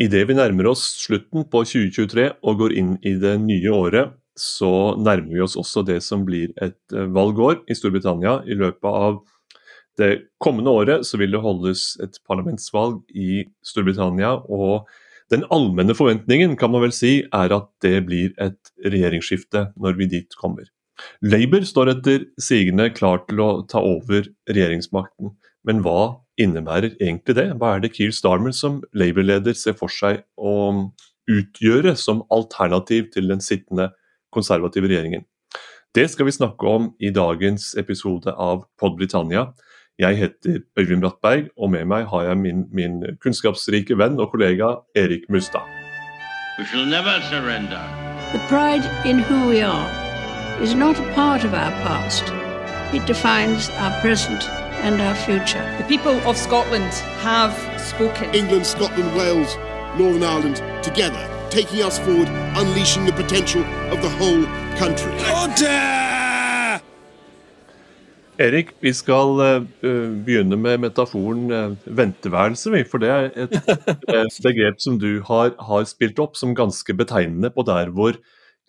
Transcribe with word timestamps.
Idet 0.00 0.22
vi 0.30 0.36
nærmer 0.36 0.70
oss 0.70 0.82
slutten 1.02 1.44
på 1.52 1.60
2023 1.68 2.30
og 2.40 2.62
går 2.62 2.72
inn 2.80 2.94
i 3.04 3.18
det 3.20 3.34
nye 3.42 3.72
året, 3.74 4.14
så 4.38 4.96
nærmer 4.96 5.34
vi 5.34 5.42
oss 5.44 5.58
også 5.60 5.82
det 5.84 5.98
som 6.06 6.22
blir 6.24 6.54
et 6.64 6.94
eh, 6.94 7.10
valgår 7.12 7.60
i 7.68 7.76
Storbritannia. 7.76 8.38
I 8.48 8.56
løpet 8.56 8.88
av 8.88 9.18
det 10.00 10.10
kommende 10.40 10.72
året 10.72 11.04
så 11.04 11.20
vil 11.20 11.34
det 11.34 11.42
holdes 11.44 11.98
et 12.00 12.16
parlamentsvalg 12.24 13.02
i 13.12 13.44
Storbritannia. 13.66 14.38
og 14.48 14.88
den 15.30 15.44
allmenne 15.54 15.94
forventningen 15.94 16.56
kan 16.58 16.72
man 16.72 16.82
vel 16.82 16.94
si 16.96 17.20
er 17.22 17.52
at 17.54 17.68
det 17.84 18.00
blir 18.08 18.32
et 18.42 18.72
regjeringsskifte 18.82 19.68
når 19.78 19.98
vi 20.00 20.08
dit 20.16 20.38
kommer. 20.40 20.64
Labour 21.22 21.62
står 21.68 21.92
etter 21.92 22.24
sigende 22.40 22.88
klar 22.96 23.22
til 23.28 23.44
å 23.44 23.50
ta 23.70 23.84
over 23.84 24.26
regjeringsmakten, 24.50 25.36
men 25.68 25.84
hva 25.84 26.16
innebærer 26.40 26.96
egentlig 26.96 27.36
det? 27.36 27.48
Hva 27.60 27.76
er 27.76 27.84
det 27.84 27.92
Keir 27.96 28.14
Starmer 28.14 28.54
som 28.56 28.80
Labour-leder 28.96 29.56
ser 29.56 29.76
for 29.78 29.92
seg 29.92 30.22
å 30.36 30.90
utgjøre 31.30 31.94
som 31.98 32.24
alternativ 32.32 33.12
til 33.14 33.28
den 33.30 33.44
sittende 33.44 33.90
konservative 34.34 34.90
regjeringen? 34.90 35.26
Det 35.94 36.06
skal 36.10 36.28
vi 36.28 36.36
snakke 36.36 36.66
om 36.70 36.92
i 37.02 37.10
dagens 37.10 37.74
episode 37.78 38.30
av 38.30 38.64
Pod 38.78 38.96
Britannia. 38.98 39.48
Jeg 39.98 40.16
heter 40.16 40.60
Øyvind 40.78 41.02
Brattberg, 41.02 41.48
og 41.58 41.72
med 41.74 41.84
meg 41.90 42.06
har 42.08 42.28
jeg 42.28 42.38
min, 42.38 42.62
min 42.72 43.02
kunnskapsrike 43.20 43.98
venn 43.98 44.20
og 44.22 44.30
kollega 44.32 44.76
Erik 44.96 45.26
Mustad. 45.28 45.66
We 46.58 46.64
shall 46.64 46.86
never 46.86 47.20
surrender. 47.30 47.82
The 48.32 48.40
pride 48.48 48.86
in 49.04 49.18
who 49.18 49.48
we 49.48 49.62
are 49.62 49.90
is 50.62 50.74
not 50.74 50.96
a 51.00 51.12
part 51.14 51.44
of 51.44 51.52
our 51.52 51.72
past. 51.82 52.49
It 52.92 53.06
defines 53.06 53.70
our 53.78 53.94
present 54.00 54.42
and 54.82 55.00
our 55.00 55.14
future. 55.14 55.62
The 55.78 55.84
people 55.84 56.18
of 56.28 56.36
Scotland 56.36 56.92
have 57.22 57.54
spoken. 57.78 58.34
England, 58.34 58.66
Scotland, 58.66 59.14
Wales, 59.14 59.54
Northern 59.96 60.24
Ireland, 60.24 60.56
together, 60.82 61.22
taking 61.50 61.84
us 61.86 62.00
forward, 62.00 62.28
unleashing 62.58 63.06
the 63.06 63.12
potential 63.12 63.62
of 63.94 64.02
the 64.02 64.10
whole 64.18 64.42
country. 64.74 65.12
Order! 65.30 66.80
Erik, 68.40 68.74
vi 68.80 68.90
skal 68.96 69.38
uh, 69.38 69.62
begynne 70.26 70.58
med 70.58 70.82
metaforen 70.82 71.46
uh, 71.52 71.76
venteværelse, 71.86 72.84
for 72.90 72.98
det 72.98 73.10
er 73.14 73.30
et, 73.36 73.54
et 74.24 74.42
begrep 74.42 74.82
som 74.82 74.98
du 74.98 75.22
har, 75.30 75.54
har, 75.62 75.86
spilt 75.86 76.18
opp 76.18 76.34
som 76.40 76.56
ganske 76.58 76.94
betegnende 76.96 77.52
på 77.54 77.62
der 77.62 77.94
hvor 77.94 78.18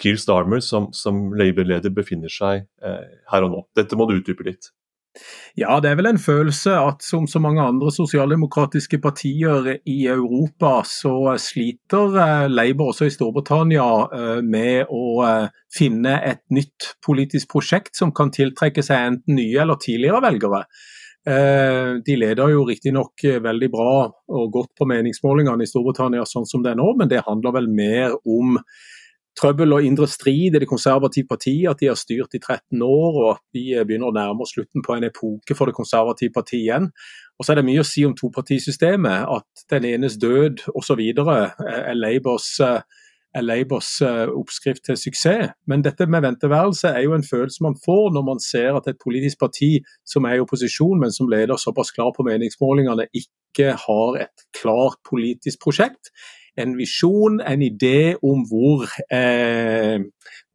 Keir 0.01 0.19
Starmer 0.21 0.63
som, 0.65 0.89
som 0.97 1.29
Labour-leder 1.37 1.93
befinner 1.93 2.31
seg 2.31 2.67
uh, 2.83 3.07
her 3.31 3.47
og 3.47 3.53
nå. 3.53 3.65
Dette 3.77 3.99
må 3.99 4.09
du 4.09 4.17
utdype 4.17 4.47
litt. 4.47 4.71
Ja, 5.59 5.75
det 5.83 5.89
er 5.89 5.97
vel 5.99 6.07
en 6.07 6.21
følelse 6.21 6.71
at 6.79 7.03
som 7.03 7.25
så 7.27 7.41
mange 7.43 7.63
andre 7.63 7.91
sosialdemokratiske 7.91 9.01
partier 9.03 9.67
i 9.83 9.97
Europa, 10.07 10.85
så 10.87 11.33
sliter 11.41 12.15
eh, 12.15 12.45
Labour 12.47 12.93
også 12.93 13.09
i 13.09 13.11
Storbritannia 13.11 13.87
eh, 14.15 14.39
med 14.45 14.87
å 14.87 15.03
eh, 15.27 15.49
finne 15.75 16.15
et 16.29 16.45
nytt 16.55 16.93
politisk 17.03 17.51
prosjekt 17.51 17.99
som 17.99 18.15
kan 18.15 18.31
tiltrekke 18.31 18.83
seg 18.85 19.09
enten 19.09 19.35
nye 19.35 19.59
eller 19.65 19.79
tidligere 19.83 20.23
velgere. 20.23 20.65
De 21.21 22.15
leder 22.17 22.49
jo 22.49 22.63
riktignok 22.65 23.21
veldig 23.45 23.67
bra 23.69 23.91
og 24.09 24.47
godt 24.55 24.71
på 24.79 24.87
meningsmålingene 24.89 25.61
i 25.61 25.69
Storbritannia 25.69 26.23
sånn 26.25 26.47
som 26.49 26.63
det 26.65 26.71
er 26.71 26.79
nå, 26.79 26.87
men 26.97 27.11
det 27.11 27.19
handler 27.27 27.53
vel 27.59 27.67
mer 27.69 28.15
om 28.25 28.55
trøbbel 29.39 29.73
og 29.75 29.85
indre 29.85 30.07
strid 30.11 30.55
i 30.55 30.59
det 30.59 30.69
konservative 30.69 31.27
partiet, 31.29 31.69
at 31.71 31.79
de 31.79 31.89
har 31.89 31.99
styrt 31.99 32.35
i 32.35 32.41
13 32.41 32.81
år 32.85 33.19
og 33.23 33.29
at 33.35 33.43
de 33.55 33.65
eh, 33.75 33.85
begynner 33.87 34.11
å 34.11 34.15
nærme 34.15 34.45
oss 34.45 34.55
slutten 34.55 34.83
på 34.85 34.97
en 34.97 35.07
epoke 35.07 35.57
for 35.57 35.69
det 35.69 35.77
konservative 35.77 36.33
partiet 36.35 36.65
igjen. 36.65 36.89
Og 37.39 37.45
så 37.45 37.53
er 37.53 37.61
det 37.61 37.67
mye 37.69 37.83
å 37.83 37.87
si 37.87 38.03
om 38.05 38.15
topartisystemet, 38.17 39.29
at 39.31 39.65
den 39.73 39.87
enes 39.93 40.19
død 40.21 40.65
osv. 40.77 40.99
er 41.01 41.95
Labours 41.97 42.53
eh, 42.61 42.81
er 43.35 43.45
Labours 43.45 44.01
eh, 44.03 44.27
oppskrift 44.27 44.83
til 44.85 44.97
suksess. 44.99 45.53
Men 45.67 45.85
dette 45.85 46.07
med 46.07 46.25
venteværelse 46.25 46.91
er 46.91 47.05
jo 47.05 47.15
en 47.15 47.23
følelse 47.23 47.63
man 47.63 47.77
får 47.85 48.11
når 48.15 48.25
man 48.27 48.43
ser 48.43 48.75
at 48.75 48.89
et 48.91 48.99
politisk 49.03 49.39
parti 49.39 49.77
som 50.07 50.27
er 50.27 50.37
i 50.37 50.43
opposisjon, 50.43 50.99
men 50.99 51.15
som 51.15 51.29
leder 51.31 51.59
såpass 51.59 51.93
klar 51.95 52.11
på 52.15 52.25
meningsmålingene, 52.27 53.07
ikke 53.15 53.75
har 53.85 54.19
et 54.25 54.45
klart 54.57 54.99
politisk 55.07 55.63
prosjekt 55.63 56.11
en 56.59 56.73
visjon, 56.77 57.39
en 57.47 57.61
idé 57.63 58.15
om 58.27 58.43
hvor 58.49 58.83
eh, 59.13 60.01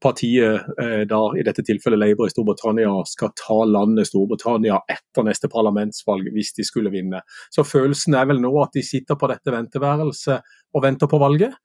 partiet, 0.02 0.66
eh, 0.82 1.04
da, 1.08 1.20
i 1.38 1.44
dette 1.46 1.64
tilfellet 1.66 2.00
Labour 2.00 2.28
i 2.28 2.34
Storbritannia, 2.34 2.92
skal 3.08 3.32
ta 3.38 3.62
landet 3.68 4.10
Storbritannia 4.10 4.82
etter 4.92 5.26
neste 5.26 5.50
parlamentsvalg, 5.52 6.28
hvis 6.34 6.52
de 6.58 6.66
skulle 6.68 6.92
vinne. 6.92 7.22
Så 7.54 7.64
følelsen 7.66 8.16
er 8.18 8.28
vel 8.28 8.42
nå 8.42 8.52
at 8.62 8.76
de 8.76 8.84
sitter 8.86 9.18
på 9.18 9.30
dette 9.32 9.54
venteværelset 9.54 10.54
og 10.76 10.84
venter 10.84 11.10
på 11.10 11.20
valget. 11.22 11.56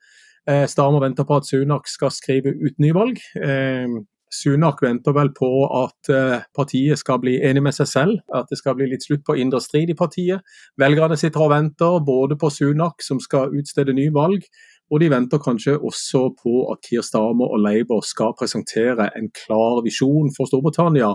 Eh, 0.50 0.66
Starmer 0.70 1.04
venter 1.04 1.28
på 1.28 1.38
at 1.38 1.46
Sunak 1.46 1.90
skal 1.90 2.14
skrive 2.14 2.56
ut 2.56 2.80
nyvalg. 2.82 3.20
Eh, 3.38 4.00
Sunak 4.32 4.80
venter 4.84 5.12
vel 5.16 5.30
på 5.36 5.50
at 5.76 6.10
eh, 6.14 6.44
partiet 6.56 7.00
skal 7.02 7.20
bli 7.20 7.36
enig 7.44 7.64
med 7.66 7.76
seg 7.76 7.90
selv, 7.92 8.20
at 8.34 8.48
det 8.52 8.62
skal 8.62 8.78
bli 8.80 8.88
litt 8.92 9.04
slutt 9.04 9.26
på 9.28 9.36
indre 9.36 9.60
strid 9.64 9.92
i 9.92 9.98
partiet. 9.98 10.46
Velgerne 10.80 11.18
sitter 11.20 11.44
og 11.44 11.52
venter 11.52 11.98
både 12.08 12.38
på 12.40 12.50
Sunak, 12.54 13.04
som 13.04 13.20
skal 13.20 13.52
utstede 13.60 13.96
ny 13.98 14.08
valg, 14.16 14.46
og 14.92 15.00
de 15.00 15.10
venter 15.12 15.40
kanskje 15.40 15.78
også 15.80 16.24
på 16.40 16.54
at 16.72 16.84
Kier 16.88 17.04
Stamer 17.04 17.52
og 17.52 17.62
Labour 17.64 18.04
skal 18.08 18.36
presentere 18.40 19.10
en 19.20 19.30
klar 19.36 19.80
visjon 19.86 20.32
for 20.36 20.48
Storbritannia 20.52 21.14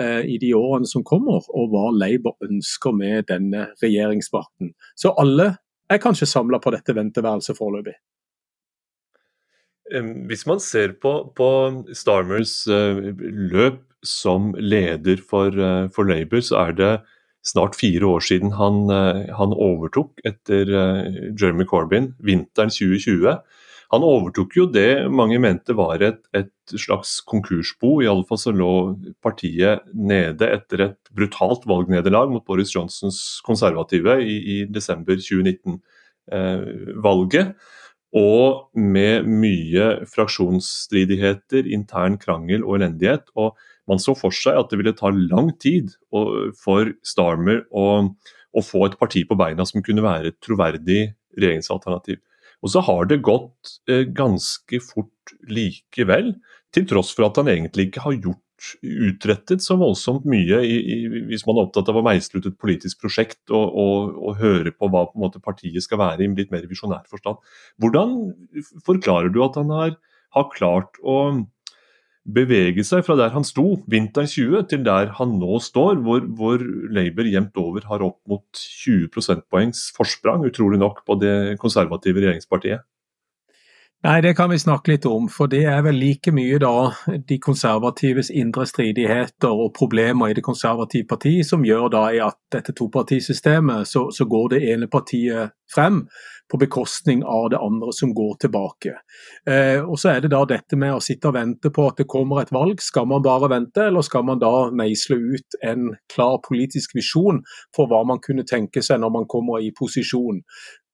eh, 0.00 0.22
i 0.28 0.38
de 0.40 0.54
årene 0.56 0.88
som 0.88 1.04
kommer, 1.08 1.44
og 1.48 1.72
hva 1.72 1.88
Labour 1.96 2.36
ønsker 2.48 2.96
med 2.96 3.28
denne 3.32 3.68
regjeringsmakten. 3.82 4.72
Så 4.96 5.12
alle 5.20 5.54
er 5.88 6.04
kanskje 6.04 6.28
samla 6.28 6.60
på 6.60 6.72
dette 6.72 6.96
venteværelset 6.96 7.56
foreløpig. 7.56 7.96
Hvis 10.28 10.44
man 10.48 10.60
ser 10.60 10.92
på, 11.00 11.12
på 11.36 11.48
Starmers 11.96 12.66
eh, 12.68 12.98
løp 13.52 13.80
som 14.04 14.52
leder 14.60 15.16
for, 15.24 15.48
eh, 15.48 15.88
for, 15.94 16.04
Labour, 16.08 16.40
så 16.44 16.56
er 16.66 16.72
det 16.76 16.90
snart 17.46 17.76
fire 17.78 18.06
år 18.06 18.20
siden 18.26 18.52
han, 18.58 18.90
eh, 18.92 19.30
han 19.38 19.54
overtok 19.56 20.20
etter 20.28 20.68
Jeremy 21.38 21.64
Corbyn, 21.68 22.12
vinteren 22.20 22.70
2020. 22.74 23.38
Han 23.88 24.04
overtok 24.04 24.52
jo 24.58 24.66
det 24.68 25.08
mange 25.08 25.38
mente 25.40 25.72
var 25.76 26.02
et, 26.04 26.18
et 26.36 26.52
slags 26.76 27.20
konkursbo. 27.24 28.02
Iallfall 28.04 28.38
så 28.42 28.52
lå 28.52 29.00
partiet 29.24 29.80
nede 29.96 30.44
etter 30.58 30.80
et 30.90 31.00
brutalt 31.16 31.64
valgnederlag 31.68 32.28
mot 32.34 32.44
Boris 32.44 32.74
Johnsons 32.74 33.40
konservative 33.46 34.18
i, 34.20 34.36
i 34.36 34.64
desember 34.68 35.16
2019-valget. 35.16 37.46
Eh, 37.48 37.54
og 38.16 38.70
med 38.72 39.26
mye 39.28 39.88
fraksjonsstridigheter, 40.08 41.66
intern 41.68 42.16
krangel 42.20 42.64
og 42.64 42.78
elendighet. 42.78 43.28
Og 43.36 43.56
man 43.88 44.00
så 44.00 44.14
for 44.16 44.34
seg 44.34 44.56
at 44.56 44.70
det 44.72 44.80
ville 44.80 44.96
ta 44.96 45.10
lang 45.12 45.52
tid 45.60 45.92
for 46.56 46.92
Starmer 47.04 47.66
å, 47.68 48.08
å 48.08 48.64
få 48.64 48.86
et 48.88 48.96
parti 49.00 49.24
på 49.28 49.36
beina 49.38 49.66
som 49.68 49.84
kunne 49.84 50.04
være 50.04 50.32
et 50.32 50.40
troverdig 50.44 51.02
regjeringsalternativ. 51.36 52.20
Og 52.64 52.72
så 52.72 52.82
har 52.82 53.06
det 53.10 53.20
gått 53.22 53.78
eh, 53.90 54.06
ganske 54.08 54.80
fort 54.82 55.36
likevel, 55.46 56.34
til 56.74 56.84
tross 56.88 57.14
for 57.16 57.28
at 57.28 57.38
han 57.40 57.48
egentlig 57.48 57.88
ikke 57.88 58.02
har 58.04 58.16
gjort 58.18 58.42
utrettet 58.82 59.62
så 59.64 59.76
voldsomt 59.78 60.26
mye 60.28 60.60
i, 60.66 60.78
i, 60.78 60.96
hvis 61.30 61.44
man 61.46 61.58
er 61.58 61.68
opptatt 61.68 61.90
av 61.92 62.00
å 62.00 62.04
meisle 62.06 62.40
ut 62.40 62.48
et 62.50 62.58
politisk 62.60 63.02
prosjekt 63.04 63.52
og, 63.54 63.76
og, 63.78 64.16
og 64.18 64.40
høre 64.42 64.72
på 64.74 64.90
hva 64.90 65.04
på 65.10 65.22
måte, 65.22 65.42
partiet 65.42 65.84
skal 65.84 66.02
være 66.02 66.24
i 66.24 66.30
en 66.30 66.36
litt 66.38 66.52
mer 66.54 66.66
visjonær 66.70 67.06
forstand. 67.10 67.38
Hvordan 67.82 68.16
forklarer 68.86 69.32
du 69.34 69.40
at 69.46 69.58
han 69.60 69.72
har, 69.74 69.94
har, 70.36 70.50
klart 70.54 70.98
å 71.02 71.18
bevege 72.28 72.84
seg 72.84 73.06
fra 73.06 73.16
der 73.16 73.32
han 73.32 73.46
sto 73.46 73.78
vinteren 73.88 74.28
20 74.28 74.66
til 74.68 74.84
der 74.84 75.14
han 75.16 75.38
nå 75.40 75.60
står, 75.64 76.02
hvor, 76.04 76.26
hvor 76.36 76.62
Labour 76.92 77.30
jevnt 77.30 77.56
over 77.62 77.86
har 77.88 78.04
opp 78.04 78.20
mot 78.28 78.44
20 78.84 79.08
prosentpoengs 79.14 79.88
forsprang, 79.96 80.44
utrolig 80.48 80.80
nok, 80.82 81.04
på 81.08 81.16
det 81.22 81.56
konservative 81.62 82.20
regjeringspartiet? 82.20 82.84
Nei, 84.06 84.20
det 84.22 84.36
kan 84.38 84.50
vi 84.50 84.58
snakke 84.62 84.92
litt 84.92 85.06
om. 85.10 85.24
For 85.26 85.50
det 85.50 85.64
er 85.66 85.80
vel 85.82 85.96
like 85.98 86.30
mye 86.30 86.60
da 86.62 86.92
de 87.26 87.38
konservatives 87.42 88.30
indre 88.30 88.62
stridigheter 88.70 89.50
og 89.50 89.72
problemer 89.74 90.30
i 90.30 90.36
det 90.38 90.44
konservative 90.46 91.08
partiet 91.10 91.48
som 91.48 91.66
gjør 91.66 91.88
da 91.96 92.04
i 92.14 92.20
at 92.22 92.38
dette 92.54 92.76
topartisystemet 92.78 93.90
så, 93.90 94.06
så 94.14 94.28
går 94.30 94.52
det 94.54 94.62
ene 94.70 94.86
partiet 94.86 95.50
frem 95.74 96.04
på 96.48 96.62
bekostning 96.62 97.24
av 97.26 97.50
det 97.50 97.58
andre 97.58 97.90
som 97.92 98.14
går 98.14 98.38
tilbake. 98.46 98.94
Eh, 99.50 99.82
og 99.82 99.98
Så 99.98 100.14
er 100.14 100.22
det 100.22 100.30
da 100.32 100.44
dette 100.48 100.78
med 100.78 100.94
å 100.94 101.02
sitte 101.02 101.28
og 101.28 101.34
vente 101.34 101.74
på 101.74 101.90
at 101.90 101.98
det 101.98 102.08
kommer 102.08 102.40
et 102.40 102.54
valg. 102.54 102.78
Skal 102.80 103.10
man 103.10 103.26
bare 103.26 103.50
vente, 103.50 103.90
eller 103.90 104.06
skal 104.06 104.24
man 104.24 104.38
da 104.38 104.70
meisle 104.70 105.18
ut 105.18 105.58
en 105.66 105.90
klar 106.08 106.38
politisk 106.46 106.94
visjon 106.94 107.42
for 107.76 107.90
hva 107.90 108.04
man 108.06 108.22
kunne 108.22 108.46
tenke 108.46 108.78
seg 108.78 109.02
når 109.02 109.16
man 109.18 109.28
kommer 109.28 109.58
i 109.58 109.74
posisjon? 109.74 110.40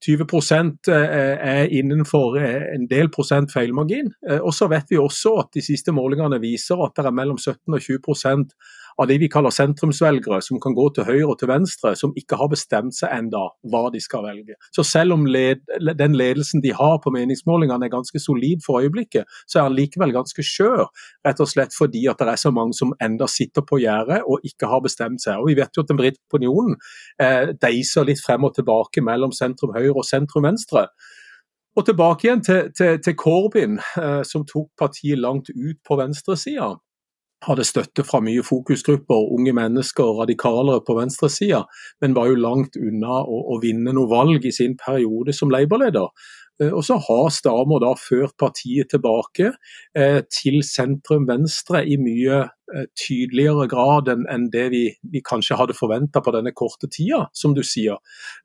20 0.04 0.88
eh, 0.92 1.36
er 1.40 1.72
innenfor 1.72 2.36
eh, 2.36 2.74
en 2.74 2.86
del 2.90 3.08
prosent 3.12 3.52
feilmargin. 3.52 4.10
Eh, 4.28 4.40
og 4.40 4.52
så 4.54 4.68
vet 4.68 4.90
vi 4.92 5.00
også 5.00 5.36
at 5.40 5.52
de 5.56 5.62
siste 5.64 5.94
målingene 5.96 6.40
viser 6.42 6.80
at 6.84 6.96
det 6.96 7.06
er 7.08 7.16
mellom 7.16 7.38
17 7.38 7.72
og 7.72 7.80
20 7.80 8.02
av 9.00 9.08
de 9.10 9.16
vi 9.18 9.28
kaller 9.30 9.52
sentrumsvelgere, 9.54 10.40
som 10.44 10.60
kan 10.62 10.74
gå 10.76 10.86
til 10.94 11.06
høyre 11.08 11.30
og 11.32 11.38
til 11.40 11.50
venstre, 11.50 11.94
som 11.98 12.14
ikke 12.18 12.38
har 12.40 12.50
bestemt 12.52 12.96
seg 12.96 13.12
enda 13.14 13.42
hva 13.70 13.82
de 13.94 14.00
skal 14.02 14.24
velge. 14.26 14.56
Så 14.74 14.84
selv 14.86 15.16
om 15.16 15.26
led, 15.26 15.64
den 15.98 16.16
ledelsen 16.18 16.62
de 16.64 16.74
har 16.76 17.00
på 17.02 17.12
meningsmålingene 17.14 17.88
er 17.88 17.94
ganske 17.94 18.20
solid 18.22 18.62
for 18.66 18.84
øyeblikket, 18.84 19.26
så 19.50 19.60
er 19.60 19.68
han 19.68 19.78
likevel 19.78 20.14
ganske 20.14 20.46
skjør. 20.46 20.86
Rett 21.26 21.42
og 21.42 21.50
slett 21.50 21.74
fordi 21.76 22.06
at 22.10 22.22
det 22.22 22.30
er 22.34 22.42
så 22.44 22.54
mange 22.54 22.76
som 22.78 22.94
enda 23.02 23.28
sitter 23.30 23.66
på 23.66 23.80
gjerdet 23.82 24.22
og 24.28 24.46
ikke 24.46 24.70
har 24.70 24.84
bestemt 24.84 25.22
seg. 25.24 25.40
Og 25.40 25.50
Vi 25.50 25.58
vet 25.58 25.76
jo 25.76 25.84
at 25.84 25.90
den 25.90 26.00
britiske 26.00 26.30
opinionen 26.30 26.78
eh, 27.22 27.52
deiser 27.60 28.06
litt 28.06 28.22
frem 28.22 28.46
og 28.46 28.54
tilbake 28.56 29.02
mellom 29.04 29.34
sentrum 29.34 29.74
høyre 29.74 29.98
og 29.98 30.08
sentrum 30.08 30.46
venstre. 30.46 30.88
Og 31.74 31.86
tilbake 31.86 32.28
igjen 32.28 32.42
til, 32.46 32.70
til, 32.76 32.98
til 33.02 33.16
Corbyn, 33.18 33.80
eh, 33.98 34.22
som 34.26 34.46
tok 34.46 34.70
partiet 34.78 35.18
langt 35.18 35.50
ut 35.50 35.78
på 35.86 35.98
venstresida 35.98 36.76
hadde 37.46 37.66
støtte 37.66 38.04
fra 38.06 38.20
mye 38.24 38.44
fokusgrupper, 38.44 39.28
unge 39.36 39.54
mennesker 39.56 40.14
radikalere 40.20 40.82
på 40.86 40.96
venstresida, 40.98 41.64
men 42.02 42.16
var 42.16 42.30
jo 42.30 42.40
langt 42.40 42.78
unna 42.80 43.20
å, 43.22 43.42
å, 43.54 43.60
vinne 43.62 43.94
noe 43.96 44.10
valg 44.10 44.46
i 44.46 44.54
sin 44.54 44.78
periode 44.80 45.34
som 45.36 45.52
Labour-leder. 45.52 46.10
Eh, 46.62 46.70
og 46.70 46.84
så 46.86 46.98
har 47.02 47.30
Stamer 47.34 47.82
da 47.82 47.94
ført 47.98 48.36
partiet 48.40 48.92
tilbake 48.94 49.52
eh, 49.96 50.20
til 50.30 50.60
sentrum-venstre 50.66 51.84
i 51.86 51.98
mye 52.00 52.44
tydeligere 52.98 53.66
grad 53.70 54.08
enn 54.12 54.48
det 54.52 54.64
vi, 54.72 54.84
vi, 55.12 55.22
kanskje 55.24 55.58
hadde 55.58 55.76
forventa 55.76 56.22
på 56.24 56.32
denne 56.34 56.54
korte 56.56 56.88
tida, 56.90 57.24
som 57.36 57.54
du 57.54 57.62
sier. 57.66 58.00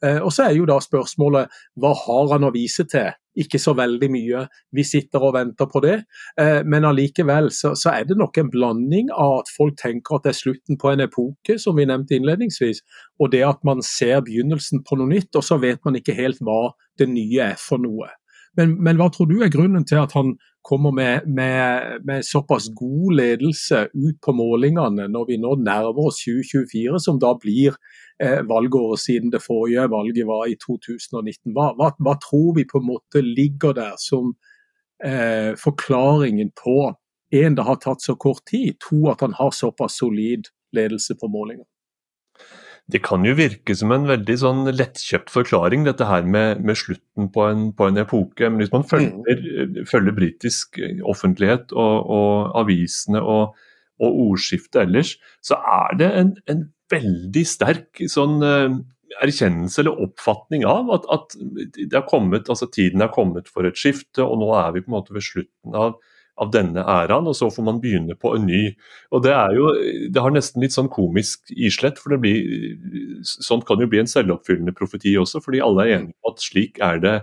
Eh, 0.06 0.20
og 0.20 0.32
så 0.36 0.48
er 0.48 0.58
jo 0.58 0.68
da 0.70 0.80
spørsmålet 0.84 1.50
hva 1.80 1.94
har 2.06 2.36
han 2.36 2.48
å 2.48 2.54
vise 2.56 2.86
til? 2.90 3.12
Ikke 3.40 3.60
så 3.62 3.76
veldig 3.78 4.10
mye, 4.12 4.44
vi 4.76 4.84
sitter 4.84 5.24
og 5.24 5.36
venter 5.38 5.70
på 5.72 5.82
det. 5.86 5.96
Eh, 6.42 6.62
men 6.68 6.88
allikevel 6.88 7.52
så, 7.56 7.74
så, 7.80 7.94
er 7.94 8.10
det 8.10 8.20
nok 8.20 8.38
en 8.42 8.52
blanding 8.54 9.12
av 9.16 9.40
at 9.42 9.54
folk 9.56 9.78
tenker 9.80 10.18
at 10.18 10.28
det 10.28 10.34
er 10.34 10.42
slutten 10.42 10.80
på 10.82 10.92
en 10.92 11.06
epoke, 11.06 11.60
som 11.62 11.78
vi 11.80 11.88
nevnte 11.90 12.18
innledningsvis, 12.18 12.84
og 13.20 13.34
det 13.36 13.46
at 13.48 13.64
man 13.68 13.84
ser 13.86 14.22
begynnelsen 14.28 14.84
på 14.86 15.00
noe 15.00 15.14
nytt, 15.14 15.32
og 15.40 15.46
så 15.46 15.60
vet 15.62 15.82
man 15.88 16.00
ikke 16.00 16.18
helt 16.18 16.42
hva 16.44 16.74
det 17.00 17.08
nye 17.12 17.54
er 17.54 17.62
for 17.62 17.82
noe. 17.82 18.12
Men, 18.58 18.78
men 18.84 18.98
hva 19.00 19.10
tror 19.14 19.30
du 19.30 19.40
er 19.44 19.52
grunnen 19.54 19.86
til 19.88 20.02
at 20.02 20.14
han 20.18 20.34
kommer 20.66 20.92
med, 20.92 21.28
med, 21.28 22.02
med, 22.06 22.26
såpass 22.26 22.68
god 22.76 23.14
ledelse 23.16 23.86
ut 23.94 24.18
på 24.26 24.34
målingene 24.36 25.08
når 25.12 25.28
vi 25.30 25.38
nå 25.42 25.56
nærmer 25.62 26.10
oss 26.10 26.22
2024, 26.26 27.00
som 27.00 27.20
da 27.22 27.32
blir 27.40 27.78
eh, 28.22 28.42
valgåret 28.50 29.04
siden 29.06 29.32
det 29.34 29.44
forrige 29.46 29.88
valget 29.92 30.28
var 30.28 30.50
i 30.50 30.58
2019? 30.60 31.54
Hva, 31.56 31.72
hva, 31.80 31.94
hva 31.98 32.18
tror 32.24 32.56
vi 32.58 32.68
på 32.70 32.82
en 32.82 32.90
måte 32.92 33.24
ligger 33.24 33.78
der 33.78 33.96
som 34.02 34.34
eh, 35.06 35.56
forklaringen 35.60 36.52
på 36.58 36.80
en, 37.32 37.56
det 37.56 37.66
har 37.66 37.78
tatt 37.82 38.02
så 38.02 38.18
kort 38.18 38.42
tid, 38.50 38.80
to, 38.82 39.06
at 39.12 39.22
han 39.22 39.38
har 39.38 39.54
såpass 39.56 40.02
solid 40.02 40.50
ledelse 40.76 41.16
på 41.22 41.30
målingene? 41.32 41.69
Det 42.90 43.02
kan 43.06 43.26
jo 43.28 43.36
virke 43.38 43.76
som 43.78 43.92
en 43.94 44.08
veldig 44.10 44.36
sånn 44.42 44.64
lettkjøpt 44.74 45.30
forklaring, 45.30 45.84
dette 45.86 46.08
her 46.10 46.26
med, 46.26 46.64
med 46.66 46.78
slutten 46.80 47.30
på 47.34 47.46
en, 47.46 47.68
på 47.78 47.90
en, 47.90 48.02
epoke. 48.02 48.50
Men 48.50 48.64
hvis 48.64 48.74
man 48.74 48.86
følger, 48.90 49.44
mm. 49.44 49.82
følger 49.90 50.16
britisk 50.18 50.80
offentlighet 51.06 51.74
og, 51.76 52.10
og 52.10 52.56
avisene 52.64 53.22
og, 53.22 53.58
og, 54.02 54.22
ordskiftet 54.30 54.88
ellers, 54.88 55.18
så 55.46 55.60
er 55.60 56.00
det 56.02 56.10
en, 56.18 56.34
en 56.50 56.66
veldig 56.90 57.46
sterk 57.46 58.02
sånn 58.10 58.40
uh, 58.42 58.80
erkjennelse 59.22 59.84
eller 59.84 60.02
oppfatning 60.08 60.66
av 60.70 60.90
at, 60.96 61.06
at 61.14 62.06
kommet, 62.10 62.50
altså 62.50 62.70
tiden 62.74 63.04
er 63.06 63.14
kommet 63.14 63.50
for 63.52 63.70
et 63.70 63.78
skifte, 63.78 64.24
og 64.26 64.42
nå 64.42 64.50
er 64.58 64.74
vi 64.74 64.84
på 64.86 64.92
en 64.92 64.98
måte 64.98 65.16
ved 65.16 65.26
slutten 65.26 65.78
av 65.78 66.00
av 66.40 66.52
denne 66.54 66.84
æraen, 66.88 67.28
og 67.28 67.36
så 67.38 67.50
får 67.52 67.66
man 67.68 67.82
begynne 67.84 68.16
på 68.20 68.32
en 68.36 68.46
ny. 68.48 68.62
Og 69.12 69.24
Det 69.26 69.34
er 69.36 69.56
jo, 69.58 69.72
det 70.14 70.24
har 70.24 70.34
nesten 70.34 70.64
litt 70.64 70.76
sånn 70.76 70.92
komisk 70.92 71.52
islett, 71.52 72.00
for 72.00 72.16
det 72.16 72.22
blir, 72.24 72.78
sånt 73.24 73.68
kan 73.68 73.82
jo 73.82 73.90
bli 73.92 74.02
en 74.04 74.10
selvoppfyllende 74.10 74.76
profeti 74.78 75.18
også, 75.20 75.44
fordi 75.44 75.62
alle 75.66 75.86
er 75.86 75.98
enige 75.98 76.16
om 76.16 76.32
at 76.32 76.44
slik 76.44 76.80
er 76.86 77.04
det 77.04 77.18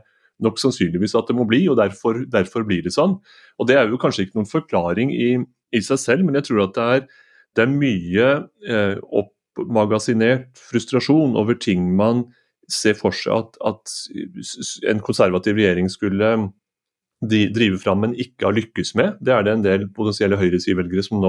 nok 0.44 0.60
sannsynligvis 0.60 1.16
at 1.16 1.30
det 1.30 1.36
må 1.38 1.46
bli, 1.48 1.62
og 1.72 1.78
derfor, 1.80 2.24
derfor 2.28 2.66
blir 2.68 2.82
det 2.84 2.92
sånn. 2.92 3.16
Og 3.56 3.68
Det 3.68 3.78
er 3.78 3.88
jo 3.88 4.00
kanskje 4.00 4.26
ikke 4.26 4.40
noen 4.40 4.50
forklaring 4.50 5.14
i, 5.14 5.30
i 5.72 5.80
seg 5.84 6.02
selv, 6.02 6.26
men 6.26 6.36
jeg 6.36 6.50
tror 6.50 6.66
at 6.66 6.76
det 6.76 6.88
er, 6.96 7.06
det 7.56 7.64
er 7.64 7.72
mye 7.72 8.26
eh, 8.68 8.98
oppmagasinert 9.22 10.50
frustrasjon 10.60 11.38
over 11.40 11.56
ting 11.56 11.88
man 11.96 12.26
ser 12.68 12.98
for 12.98 13.14
seg 13.14 13.32
at, 13.32 13.56
at 13.64 14.90
en 14.90 15.00
konservativ 15.00 15.56
regjering 15.56 15.88
skulle 15.92 16.32
de 17.30 17.46
driver 17.54 17.80
fram, 17.82 18.02
men 18.04 18.16
ikke 18.18 18.48
har 18.48 18.56
lykkes 18.56 18.94
med. 18.98 19.18
Det 19.24 19.34
er 19.34 19.46
det 19.46 19.54
en 19.56 19.66
del 19.66 19.86
potensielle 19.94 20.38
høyresidevelgere 20.40 21.04
som, 21.06 21.24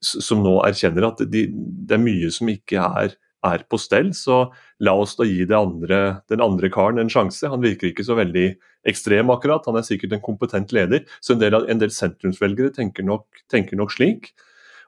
som 0.00 0.42
nå 0.44 0.56
erkjenner 0.66 1.08
at 1.10 1.22
de, 1.30 1.46
det 1.50 1.96
er 1.96 2.02
mye 2.02 2.30
som 2.34 2.50
ikke 2.52 2.82
er, 3.02 3.16
er, 3.44 3.64
på 3.68 3.80
stell. 3.80 4.12
Så 4.16 4.44
la 4.84 4.94
oss 5.00 5.16
da 5.18 5.26
gi 5.28 5.46
andre, 5.54 6.00
den 6.32 6.44
andre 6.44 6.70
karen 6.72 7.02
en 7.02 7.12
sjanse. 7.12 7.48
Han 7.50 7.64
virker 7.64 7.90
ikke 7.90 8.06
så 8.06 8.18
veldig 8.18 8.48
ekstrem 8.88 9.32
akkurat, 9.32 9.64
han 9.68 9.80
er 9.80 9.86
sikkert 9.86 10.16
en 10.16 10.24
kompetent 10.24 10.74
leder. 10.76 11.04
Så 11.24 11.34
en 11.34 11.42
del, 11.42 11.56
en 11.56 11.80
del 11.80 11.92
sentrumsvelgere 11.94 12.74
tenker 12.76 13.06
nok, 13.06 13.44
tenker 13.52 13.80
nok, 13.80 13.94
slik. 13.94 14.32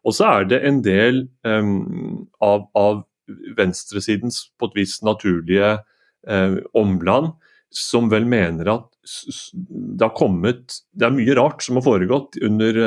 Og 0.06 0.14
så 0.14 0.28
er 0.28 0.50
det 0.50 0.62
en 0.68 0.82
del 0.84 1.24
um, 1.48 2.26
av, 2.44 2.68
av 2.78 3.02
venstresidens 3.56 4.44
på 4.58 4.68
et 4.68 4.76
vis 4.82 5.00
naturlige 5.02 5.72
uh, 6.30 6.58
omland 6.78 7.32
som 7.74 8.10
vel 8.12 8.28
mener 8.28 8.70
at 8.70 8.86
det 9.06 10.04
har 10.04 10.14
kommet 10.16 10.80
Det 10.92 11.06
er 11.06 11.14
mye 11.14 11.36
rart 11.38 11.62
som 11.64 11.78
har 11.78 11.84
foregått 11.86 12.38
under 12.44 12.78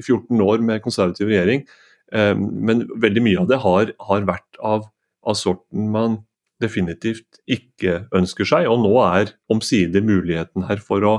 14 0.00 0.06
eh, 0.06 0.44
år 0.44 0.64
med 0.64 0.82
konservativ 0.84 1.30
regjering, 1.30 1.64
eh, 2.12 2.34
men 2.38 2.84
veldig 3.02 3.24
mye 3.24 3.40
av 3.42 3.48
det 3.50 3.60
har, 3.64 3.94
har 4.08 4.28
vært 4.28 4.60
av, 4.62 4.86
av, 5.26 5.38
sorten 5.38 5.90
man 5.94 6.20
definitivt 6.62 7.40
ikke 7.50 8.04
ønsker 8.14 8.48
seg. 8.48 8.68
Og 8.70 8.84
nå 8.84 8.92
er 9.04 9.34
omsider 9.52 10.04
muligheten 10.06 10.68
her 10.68 10.82
for 10.82 11.06
å 11.08 11.14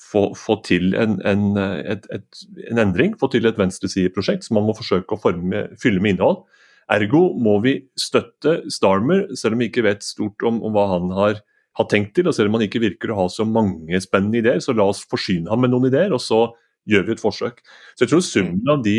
få, 0.00 0.26
få 0.38 0.58
til 0.66 0.94
en, 0.98 1.16
en, 1.26 1.46
et, 1.56 2.04
et, 2.12 2.44
en, 2.68 2.82
endring, 2.82 3.16
få 3.18 3.30
til 3.32 3.48
et 3.48 3.58
venstresideprosjekt 3.58 4.46
som 4.46 4.58
man 4.58 4.68
må 4.68 4.76
forsøke 4.76 5.16
å 5.16 5.22
forme, 5.22 5.68
fylle 5.80 6.02
med 6.04 6.16
innhold. 6.16 6.44
Ergo 6.92 7.30
må 7.40 7.56
vi 7.64 7.78
støtte 7.96 8.58
Starmer, 8.72 9.30
selv 9.38 9.56
om 9.56 9.64
vi 9.64 9.70
ikke 9.70 9.86
vet 9.86 10.04
stort 10.04 10.44
om, 10.44 10.60
om 10.66 10.74
hva 10.74 10.90
han 10.92 11.12
har 11.16 11.40
har 11.78 11.88
tenkt 11.90 12.14
til. 12.16 12.28
og 12.28 12.36
Selv 12.36 12.50
om 12.50 12.58
han 12.58 12.66
ikke 12.66 12.82
virker 12.82 13.12
å 13.12 13.22
ha 13.22 13.28
så 13.32 13.46
mange 13.48 14.00
spennende 14.02 14.40
ideer, 14.42 14.60
så 14.62 14.74
la 14.76 14.86
oss 14.90 15.04
forsyne 15.10 15.50
ham 15.50 15.64
med 15.64 15.74
noen 15.74 15.90
ideer, 15.90 16.14
og 16.14 16.22
så 16.22 16.46
gjør 16.90 17.08
vi 17.08 17.16
et 17.16 17.22
forsøk. 17.22 17.62
Så 17.94 18.04
jeg 18.04 18.12
tror 18.12 18.24
summen 18.24 18.70
av 18.70 18.84
de, 18.84 18.98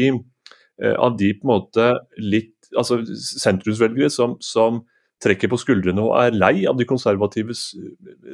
eh, 0.81 0.95
av 0.95 1.18
de 1.18 1.31
på 1.38 1.45
en 1.45 1.54
måte 1.54 1.88
litt 2.18 2.54
altså 2.75 3.00
sentrumsvelgere 3.06 4.10
som, 4.12 4.36
som 4.42 4.81
trekker 5.24 5.50
på 5.51 5.60
skuldrene 5.62 6.04
og 6.04 6.16
er 6.19 6.36
lei 6.36 6.66
av 6.68 6.75
de 6.80 6.88
konservatives 6.88 7.70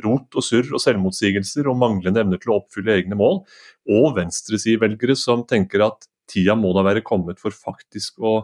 rot 0.05 0.33
og 0.33 0.45
surr 0.45 0.71
og 0.74 0.81
selvmotsigelser 0.81 1.67
og 1.69 1.77
manglende 1.77 2.24
evne 2.24 2.39
til 2.41 2.53
å 2.53 2.62
oppfylle 2.62 2.95
egne 2.95 3.17
mål, 3.19 3.43
og 3.91 4.15
venstresidevelgere 4.17 5.15
som 5.19 5.45
tenker 5.48 5.86
at 5.86 6.07
tida 6.31 6.55
må 6.57 6.74
da 6.75 6.86
være 6.88 7.03
kommet 7.05 7.41
for 7.41 7.53
faktisk 7.53 8.21
å 8.24 8.39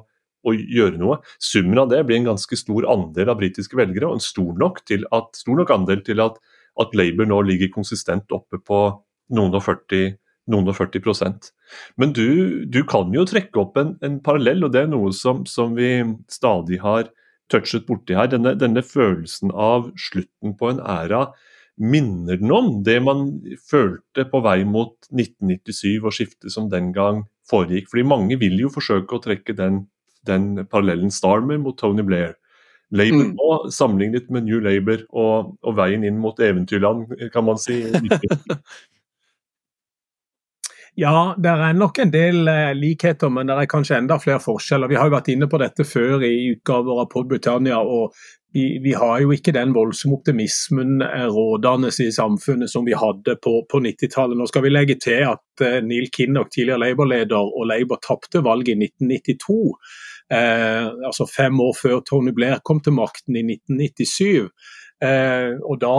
å 0.45 0.53
gjøre 0.53 0.99
noe. 0.99 1.19
Summen 1.43 1.81
av 1.81 1.89
det 1.91 2.03
blir 2.07 2.19
en 2.19 2.31
ganske 2.31 2.59
stor 2.59 2.87
andel 2.91 3.31
av 3.33 3.39
britiske 3.41 3.77
velgere, 3.79 4.09
og 4.09 4.19
en 4.19 4.23
stor 4.23 4.53
nok, 4.59 4.83
at, 4.85 5.33
stor 5.37 5.59
nok 5.59 5.73
andel 5.73 6.03
til 6.05 6.23
at, 6.23 6.39
at, 6.81 6.95
Labour 6.97 7.29
nå 7.29 7.41
ligger 7.47 7.73
konsistent 7.73 8.31
oppe 8.35 8.61
på 8.61 8.81
noen 9.37 9.57
og 9.57 9.65
40, 9.65 10.15
noen 10.53 10.71
og 10.71 10.77
40% 10.77 11.49
Men 11.99 12.13
du, 12.15 12.63
du, 12.65 12.83
kan 12.87 13.11
jo 13.13 13.25
trekke 13.27 13.59
opp 13.59 13.79
en, 13.81 13.95
en, 14.05 14.21
parallell, 14.23 14.63
og 14.67 14.75
det 14.75 14.85
er 14.85 14.91
noe 14.91 15.11
som, 15.15 15.43
som 15.49 15.75
vi 15.75 15.91
stadig 16.31 16.79
har 16.83 17.11
touchet 17.51 17.87
borti 17.87 18.15
her. 18.15 18.29
Denne, 18.31 18.55
denne 18.59 18.83
følelsen 18.83 19.51
av 19.51 19.91
slutten 19.99 20.55
på 20.59 20.71
en 20.71 20.81
æra 20.83 21.27
minner 21.77 22.39
den 22.41 22.51
om 22.51 22.69
det 22.83 22.97
man 23.05 23.27
følte 23.69 24.25
på 24.31 24.41
vei 24.41 24.63
mot 24.65 24.95
1997 25.11 25.99
og 26.01 26.15
skiftet 26.15 26.53
som 26.53 26.71
den 26.71 26.89
gang 26.95 27.25
foregikk. 27.49 27.91
Fordi 27.91 28.07
mange 28.07 28.39
vil 28.41 28.57
jo 28.63 28.71
forsøke 28.73 29.17
å 29.17 29.23
trekke 29.23 29.55
den 29.57 29.85
den 30.27 30.65
parallellen 30.67 31.13
Starmer 31.13 31.59
mot 31.61 31.77
Tony 31.79 32.05
Blair. 32.05 32.35
Labour 32.95 33.25
mm. 33.25 33.33
nå, 33.35 33.71
sammenlignet 33.73 34.29
med 34.31 34.45
New 34.47 34.61
Labour 34.63 35.01
og, 35.11 35.57
og, 35.59 35.73
veien 35.75 36.05
inn 36.07 36.21
mot 36.23 36.39
eventyrland, 36.39 37.09
kan 37.33 37.47
man 37.47 37.59
si. 37.59 37.81
ja, 40.97 41.35
det 41.37 41.51
er 41.53 41.77
nok 41.77 41.99
en 42.01 42.11
del 42.13 42.49
eh, 42.49 42.73
likheter, 42.77 43.29
men 43.33 43.49
det 43.49 43.57
er 43.61 43.69
kanskje 43.69 43.99
enda 43.99 44.17
flere 44.21 44.41
forskjeller. 44.41 44.89
Vi 44.89 44.97
har 44.97 45.09
jo 45.09 45.13
vært 45.13 45.29
inne 45.33 45.49
på 45.49 45.59
dette 45.61 45.85
før 45.85 46.25
i 46.25 46.33
utgaver 46.55 47.03
av 47.03 47.11
Podbritannia, 47.11 47.77
og 47.77 48.17
vi, 48.55 48.79
vi, 48.81 48.95
har 48.97 49.19
jo 49.21 49.29
ikke 49.35 49.53
den 49.53 49.75
voldsomme 49.75 50.17
optimismen 50.17 51.03
eh, 51.05 51.27
rådende 51.29 51.91
i 52.01 52.09
samfunnet 52.15 52.71
som 52.73 52.87
vi 52.87 52.97
hadde 52.97 53.37
på, 53.43 53.59
på 53.69 53.83
90-tallet. 53.85 54.39
Nå 54.39 54.49
skal 54.49 54.65
vi 54.65 54.73
legge 54.73 54.97
til 55.03 55.27
at 55.29 55.65
uh, 55.65 55.79
Neil 55.85 56.09
Kinnock, 56.09 56.49
tidligere 56.55 56.81
Labour-leder, 56.87 57.53
og 57.53 57.69
Labour 57.69 58.01
tapte 58.01 58.41
valget 58.45 58.73
i 58.73 58.89
1992 58.89 59.59
eh, 60.33 60.87
altså 61.05 61.27
fem 61.29 61.59
år 61.61 61.75
før 61.81 62.01
Tony 62.07 62.33
Blair 62.35 62.61
kom 62.65 62.81
til 62.83 62.95
makten 62.97 63.37
i 63.37 63.45
1997. 63.45 64.49
Eh, 64.97 65.53
og 65.61 65.77
da, 65.77 65.93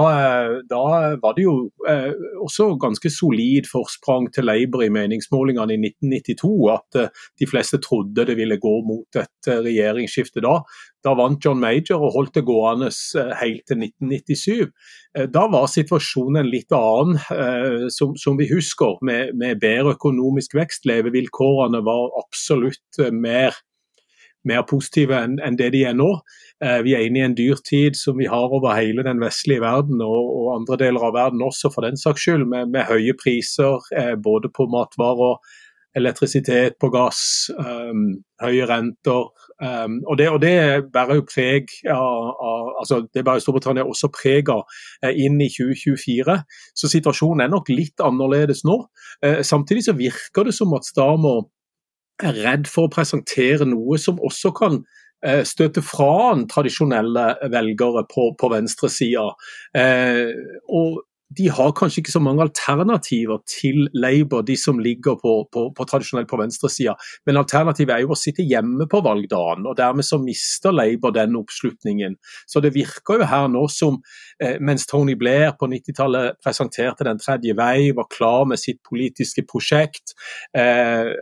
da, 0.67 0.85
var 1.23 1.37
det 1.37 1.45
jo 1.45 1.55
eh, 1.87 2.11
også 2.43 2.73
ganske 2.83 3.11
solid 3.15 3.69
forsprang 3.71 4.27
til 4.35 4.49
Labour 4.49 4.83
i 4.83 4.91
meningsmålingene 4.91 5.77
i 5.77 5.91
1992. 5.93 6.51
At 6.75 6.99
eh, 6.99 7.27
de 7.39 7.47
fleste 7.47 7.79
trodde 7.85 8.27
det 8.27 8.35
ville 8.41 8.59
gå 8.59 8.75
mot 8.89 9.21
et 9.21 9.51
eh, 9.51 9.61
regjeringsskifte 9.69 10.43
da. 10.43 10.59
Da 11.07 11.15
vant 11.15 11.45
John 11.45 11.63
Major 11.63 12.03
og 12.03 12.17
holdt 12.17 12.41
det 12.41 12.45
gående 12.49 12.91
eh, 12.91 13.31
helt 13.39 13.63
til 13.71 13.87
1997. 13.87 14.67
Eh, 15.15 15.31
da 15.31 15.47
var 15.53 15.71
situasjonen 15.71 16.43
en 16.43 16.51
litt 16.51 16.75
annen, 16.75 17.23
som, 17.95 18.17
som 18.19 18.37
vi 18.39 18.49
husker, 18.51 18.99
med, 19.07 19.37
med 19.39 19.63
bedre 19.63 19.95
økonomisk 19.95 20.59
vekst. 20.59 20.89
Levevilkårene 20.91 21.85
var 21.87 22.11
absolutt 22.19 23.03
mer 23.15 23.55
mer 24.49 24.65
positive 24.69 25.17
enn 25.17 25.39
en 25.45 25.59
det 25.59 25.71
de 25.75 25.85
er 25.91 25.97
nå. 25.99 26.09
Eh, 26.65 26.81
vi 26.87 26.97
er 26.97 27.07
inne 27.07 27.21
i 27.23 27.27
en 27.27 27.37
dyrtid 27.39 27.99
som 27.99 28.19
vi 28.19 28.29
har 28.31 28.55
over 28.55 28.75
hele 28.77 29.05
den 29.07 29.21
vestlige 29.23 29.63
verden, 29.63 30.03
og, 30.03 30.33
og 30.41 30.51
andre 30.57 30.81
deler 30.85 31.09
av 31.09 31.17
verden 31.17 31.45
også 31.45 31.71
for 31.75 31.87
den 31.87 32.01
saks 32.01 32.27
skyld, 32.27 32.49
med, 32.51 32.73
med 32.75 32.89
høye 32.91 33.15
priser 33.21 33.79
eh, 33.95 34.15
både 34.19 34.51
på 34.55 34.67
matvarer, 34.73 35.39
elektrisitet, 35.97 36.77
på 36.81 36.91
gass, 36.93 37.21
um, 37.59 38.19
høye 38.43 38.67
renter. 38.69 39.29
Um, 39.59 39.99
og, 40.07 40.19
det, 40.21 40.29
og, 40.31 40.41
det, 40.43 40.55
bærer 40.93 41.19
jo 41.19 41.25
preg 41.27 41.73
av, 41.91 42.29
av 42.39 42.69
altså 42.83 43.01
det 43.15 43.25
bærer 43.27 43.43
Storbritannia 43.43 43.87
også 43.89 44.11
preg 44.15 44.53
av 44.53 44.63
eh, 45.03 45.17
inn 45.25 45.41
i 45.43 45.49
2024. 45.51 46.37
Så 46.79 46.91
situasjonen 46.93 47.47
er 47.47 47.53
nok 47.53 47.73
litt 47.73 48.05
annerledes 48.05 48.63
nå. 48.69 48.81
Eh, 49.25 49.41
samtidig 49.47 49.89
så 49.89 49.97
virker 49.99 50.47
det 50.47 50.55
som 50.55 50.77
at 50.79 50.87
Stamer 50.87 51.49
er 52.23 52.41
redd 52.45 52.71
for 52.71 52.89
å 52.89 52.93
presentere 52.93 53.67
noe 53.69 53.99
som 54.01 54.19
også 54.25 54.53
kan 54.57 54.81
eh, 55.25 55.45
støte 55.47 55.83
fra 55.85 56.33
en 56.33 56.47
tradisjonelle 56.51 57.29
velgere 57.53 58.05
på, 58.11 58.33
på 58.39 58.51
venstresida. 58.55 59.29
Eh, 59.79 60.33
og 60.69 61.05
de 61.37 61.49
har 61.53 61.75
kanskje 61.77 62.01
ikke 62.01 62.13
så 62.15 62.23
mange 62.25 62.41
alternativer 62.47 63.41
til 63.49 63.89
Labour, 63.93 64.43
de 64.49 64.57
som 64.57 64.79
ligger 64.81 65.19
på, 65.21 65.33
på, 65.53 65.65
på 65.77 65.87
tradisjonelt 65.91 66.29
på 66.31 66.39
venstresida. 66.41 66.95
Men 67.29 67.41
alternativet 67.43 67.95
er 67.95 68.05
jo 68.07 68.15
å 68.15 68.19
sitte 68.19 68.47
hjemme 68.49 68.89
på 68.89 69.03
valgdagen, 69.05 69.67
og 69.69 69.77
dermed 69.77 70.09
så 70.09 70.21
mister 70.23 70.73
Labour 70.73 71.13
den 71.17 71.37
oppslutningen. 71.37 72.17
Så 72.49 72.63
det 72.65 72.73
virker 72.77 73.21
jo 73.21 73.29
her 73.29 73.51
nå 73.53 73.67
som 73.73 74.01
eh, 74.41 74.57
mens 74.61 74.89
Tony 74.89 75.19
Blair 75.21 75.53
på 75.61 75.69
90-tallet 75.69 76.41
presenterte 76.45 77.05
Den 77.09 77.21
tredje 77.21 77.57
vei, 77.59 77.91
var 77.97 78.09
klar 78.13 78.49
med 78.49 78.61
sitt 78.61 78.81
politiske 78.89 79.45
prosjekt. 79.49 80.17
Eh, 80.57 81.13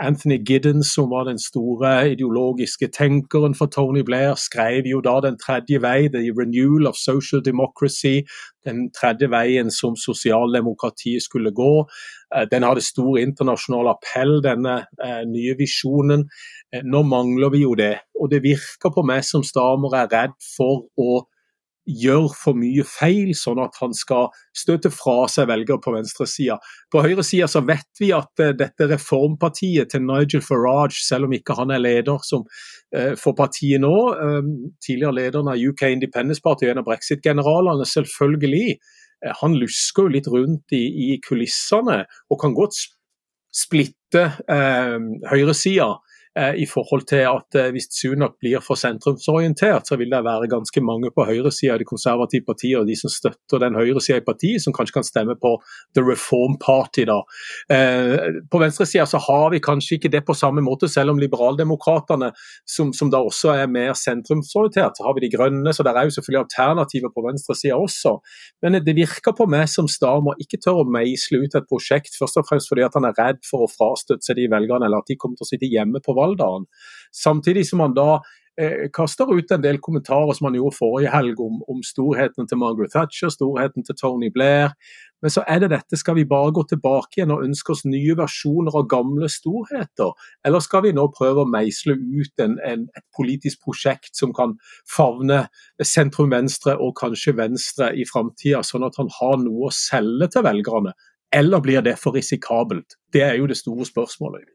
Anthony 0.00 0.38
Giddens, 0.44 0.94
som 0.94 1.10
var 1.10 1.24
den 1.24 1.38
store 1.38 2.10
ideologiske 2.12 2.88
tenkeren 2.88 3.54
for 3.54 3.66
Tony 3.66 4.00
Blair, 4.00 4.34
skrev 4.34 4.86
jo 4.86 5.00
da 5.00 5.20
Den 5.20 5.38
tredje 5.38 5.82
vei, 5.82 6.08
The 6.08 6.32
Renewal 6.38 6.86
of 6.86 6.96
Social 6.96 7.44
Democracy, 7.44 8.22
den 8.64 8.90
tredje 8.92 9.30
veien 9.30 9.70
som 9.70 9.96
sosialdemokratiet 9.96 11.22
skulle 11.22 11.52
gå. 11.52 11.88
Eh, 12.36 12.46
den 12.50 12.62
hadde 12.62 12.80
stor 12.80 13.18
internasjonal 13.18 13.92
appell, 13.92 14.40
denne 14.42 14.86
eh, 15.04 15.24
nye 15.28 15.56
visjonen. 15.58 16.28
Eh, 16.72 16.82
nå 16.84 17.02
mangler 17.02 17.52
vi 17.52 17.62
jo 17.62 17.74
det. 17.74 17.98
Og 18.20 18.30
det 18.30 18.42
virker 18.42 18.94
på 18.94 19.04
meg 19.04 19.24
som 19.24 19.44
Stamer 19.44 19.96
er 20.02 20.10
redd 20.12 20.36
for 20.56 20.86
å 20.96 21.22
gjør 21.88 22.28
for 22.36 22.58
mye 22.58 22.84
feil, 22.86 23.32
sånn 23.36 23.60
at 23.62 23.76
han 23.80 23.94
skal 23.96 24.28
støte 24.56 24.92
fra 24.92 25.24
seg 25.32 25.48
velgere 25.50 25.80
på 25.82 25.94
venstresida. 25.94 26.58
På 26.92 27.02
høyresida 27.04 27.48
vet 27.66 28.02
vi 28.02 28.12
at 28.16 28.42
uh, 28.42 28.52
dette 28.56 28.88
reformpartiet 28.90 29.92
til 29.92 30.04
Nigel 30.06 30.44
Farage, 30.44 31.00
selv 31.04 31.28
om 31.28 31.36
ikke 31.36 31.56
han 31.58 31.72
er 31.74 31.82
leder 31.82 32.20
som, 32.26 32.44
uh, 32.96 33.14
for 33.20 33.36
partiet 33.38 33.82
nå, 33.82 33.94
um, 34.20 34.52
tidligere 34.84 35.16
lederen 35.16 35.50
av 35.52 35.60
UK 35.60 35.88
Independence 35.90 36.44
Party 36.44 36.70
en 36.70 36.82
av 36.82 36.88
brexit-generalene, 36.88 37.88
selvfølgelig, 37.88 38.78
han 39.42 39.52
lusker 39.52 40.06
jo 40.06 40.12
litt 40.14 40.28
rundt 40.32 40.72
i, 40.72 40.80
i 40.80 41.16
kulissene 41.20 41.98
og 42.32 42.38
kan 42.40 42.54
godt 42.56 42.78
splitte 43.52 44.22
høyresida 44.48 45.90
Eh, 45.90 46.09
i 46.38 46.66
forhold 46.70 47.08
til 47.10 47.24
at 47.26 47.56
eh, 47.58 47.70
hvis 47.74 47.88
Sunak 47.90 48.36
blir 48.38 48.62
for 48.62 48.78
sentrumsorientert, 48.78 49.88
så 49.88 49.96
vil 49.98 50.12
det 50.12 50.22
være 50.22 50.46
ganske 50.50 50.80
mange 50.84 51.10
på 51.10 51.24
høyresida 51.26 51.74
av 51.74 51.80
de 51.82 51.88
konservative 51.88 52.46
partiene 52.46 52.84
og 52.84 52.86
de 52.86 52.94
som 52.98 53.10
støtter 53.10 53.58
den 53.58 53.74
høyresida 53.74 54.20
i 54.20 54.24
partiet, 54.26 54.62
som 54.62 54.74
kanskje 54.76 54.94
kan 55.00 55.06
stemme 55.06 55.34
på 55.34 55.56
The 55.98 56.04
Reform 56.06 56.54
Party. 56.62 57.04
da. 57.10 57.18
Eh, 57.74 58.38
på 58.50 58.60
venstresida 58.62 59.08
så 59.10 59.18
har 59.26 59.50
vi 59.50 59.62
kanskje 59.64 59.98
ikke 59.98 60.12
det 60.12 60.22
på 60.28 60.36
samme 60.38 60.62
måte, 60.62 60.88
selv 60.88 61.10
om 61.10 61.18
liberaldemokratene, 61.18 62.30
som, 62.62 62.92
som 62.94 63.10
da 63.10 63.18
også 63.26 63.56
er 63.56 63.66
mer 63.66 63.98
sentrumsorientert, 63.98 64.96
så 64.96 65.08
har 65.08 65.14
vi 65.14 65.20
De 65.20 65.28
grønne, 65.36 65.74
så 65.74 65.84
det 65.84 65.92
er 65.92 66.06
jo 66.08 66.14
selvfølgelig 66.14 66.44
alternativer 66.46 67.10
på 67.12 67.26
venstresida 67.26 67.76
også. 67.76 68.14
Men 68.62 68.78
det 68.86 68.94
virker 68.96 69.34
på 69.36 69.44
meg 69.50 69.66
som 69.68 69.88
Starmer 69.90 70.38
ikke 70.40 70.62
tør 70.64 70.80
å 70.80 70.88
meisle 70.88 71.42
ut 71.42 71.58
et 71.58 71.68
prosjekt, 71.68 72.14
først 72.16 72.38
og 72.40 72.46
fremst 72.48 72.70
fordi 72.70 72.86
at 72.86 72.96
han 72.96 73.04
er 73.04 73.18
redd 73.18 73.42
for 73.44 73.66
å 73.66 73.68
frastøtte 73.68 74.24
seg 74.24 74.38
de 74.38 74.46
velgerne, 74.48 74.86
eller 74.86 75.02
at 75.02 75.10
de 75.10 75.18
kommer 75.20 75.36
til 75.36 75.44
å 75.44 75.50
sitte 75.50 75.68
hjemme 75.68 76.00
på 76.00 76.14
valgdagen. 76.30 76.68
Samtidig 77.12 77.66
som 77.68 77.82
han 77.84 77.96
da 77.96 78.20
eh, 78.60 78.88
kaster 78.92 79.30
ut 79.32 79.50
en 79.50 79.62
del 79.62 79.78
kommentarer 79.82 80.32
som 80.36 80.48
han 80.48 80.58
gjorde 80.58 80.78
forrige 80.78 81.12
helg 81.12 81.40
om, 81.40 81.62
om, 81.68 81.82
storheten 81.82 82.48
til 82.48 82.60
Margaret 82.60 82.92
Thatcher, 82.94 83.30
storheten 83.32 83.84
til 83.84 83.96
Tony 83.98 84.30
Blair. 84.32 84.74
Men 85.22 85.30
så 85.30 85.42
er 85.48 85.60
det 85.60 85.70
dette, 85.74 85.98
skal 86.00 86.16
vi 86.16 86.24
bare 86.24 86.52
gå 86.56 86.62
tilbake 86.68 87.18
igjen 87.18 87.32
og 87.34 87.42
ønske 87.44 87.74
oss 87.74 87.82
nye 87.84 88.14
versjoner 88.16 88.76
av 88.78 88.86
gamle 88.88 89.28
storheter? 89.28 90.14
Eller 90.48 90.64
skal 90.64 90.86
vi 90.86 90.94
nå 90.96 91.10
prøve 91.12 91.44
å 91.44 91.50
meisle 91.50 91.98
ut 91.98 92.40
en, 92.40 92.56
en, 92.64 92.86
et 92.96 93.04
politisk 93.16 93.60
prosjekt 93.66 94.16
som 94.16 94.32
kan 94.36 94.56
favne 94.88 95.42
sentrum-venstre 95.76 96.78
og 96.80 96.96
kanskje 97.02 97.36
venstre 97.36 97.92
i 97.92 98.08
framtida, 98.08 98.62
sånn 98.64 98.88
at 98.88 98.96
han 99.00 99.12
har 99.20 99.36
noe 99.44 99.68
å 99.68 99.74
selge 99.74 100.30
til 100.32 100.46
velgerne? 100.48 100.96
Eller 101.36 101.60
blir 101.62 101.84
det 101.84 101.98
for 102.00 102.16
risikabelt? 102.16 102.96
Det 103.12 103.22
er 103.22 103.36
jo 103.38 103.46
det 103.46 103.60
store 103.60 103.84
spørsmålet. 103.86 104.48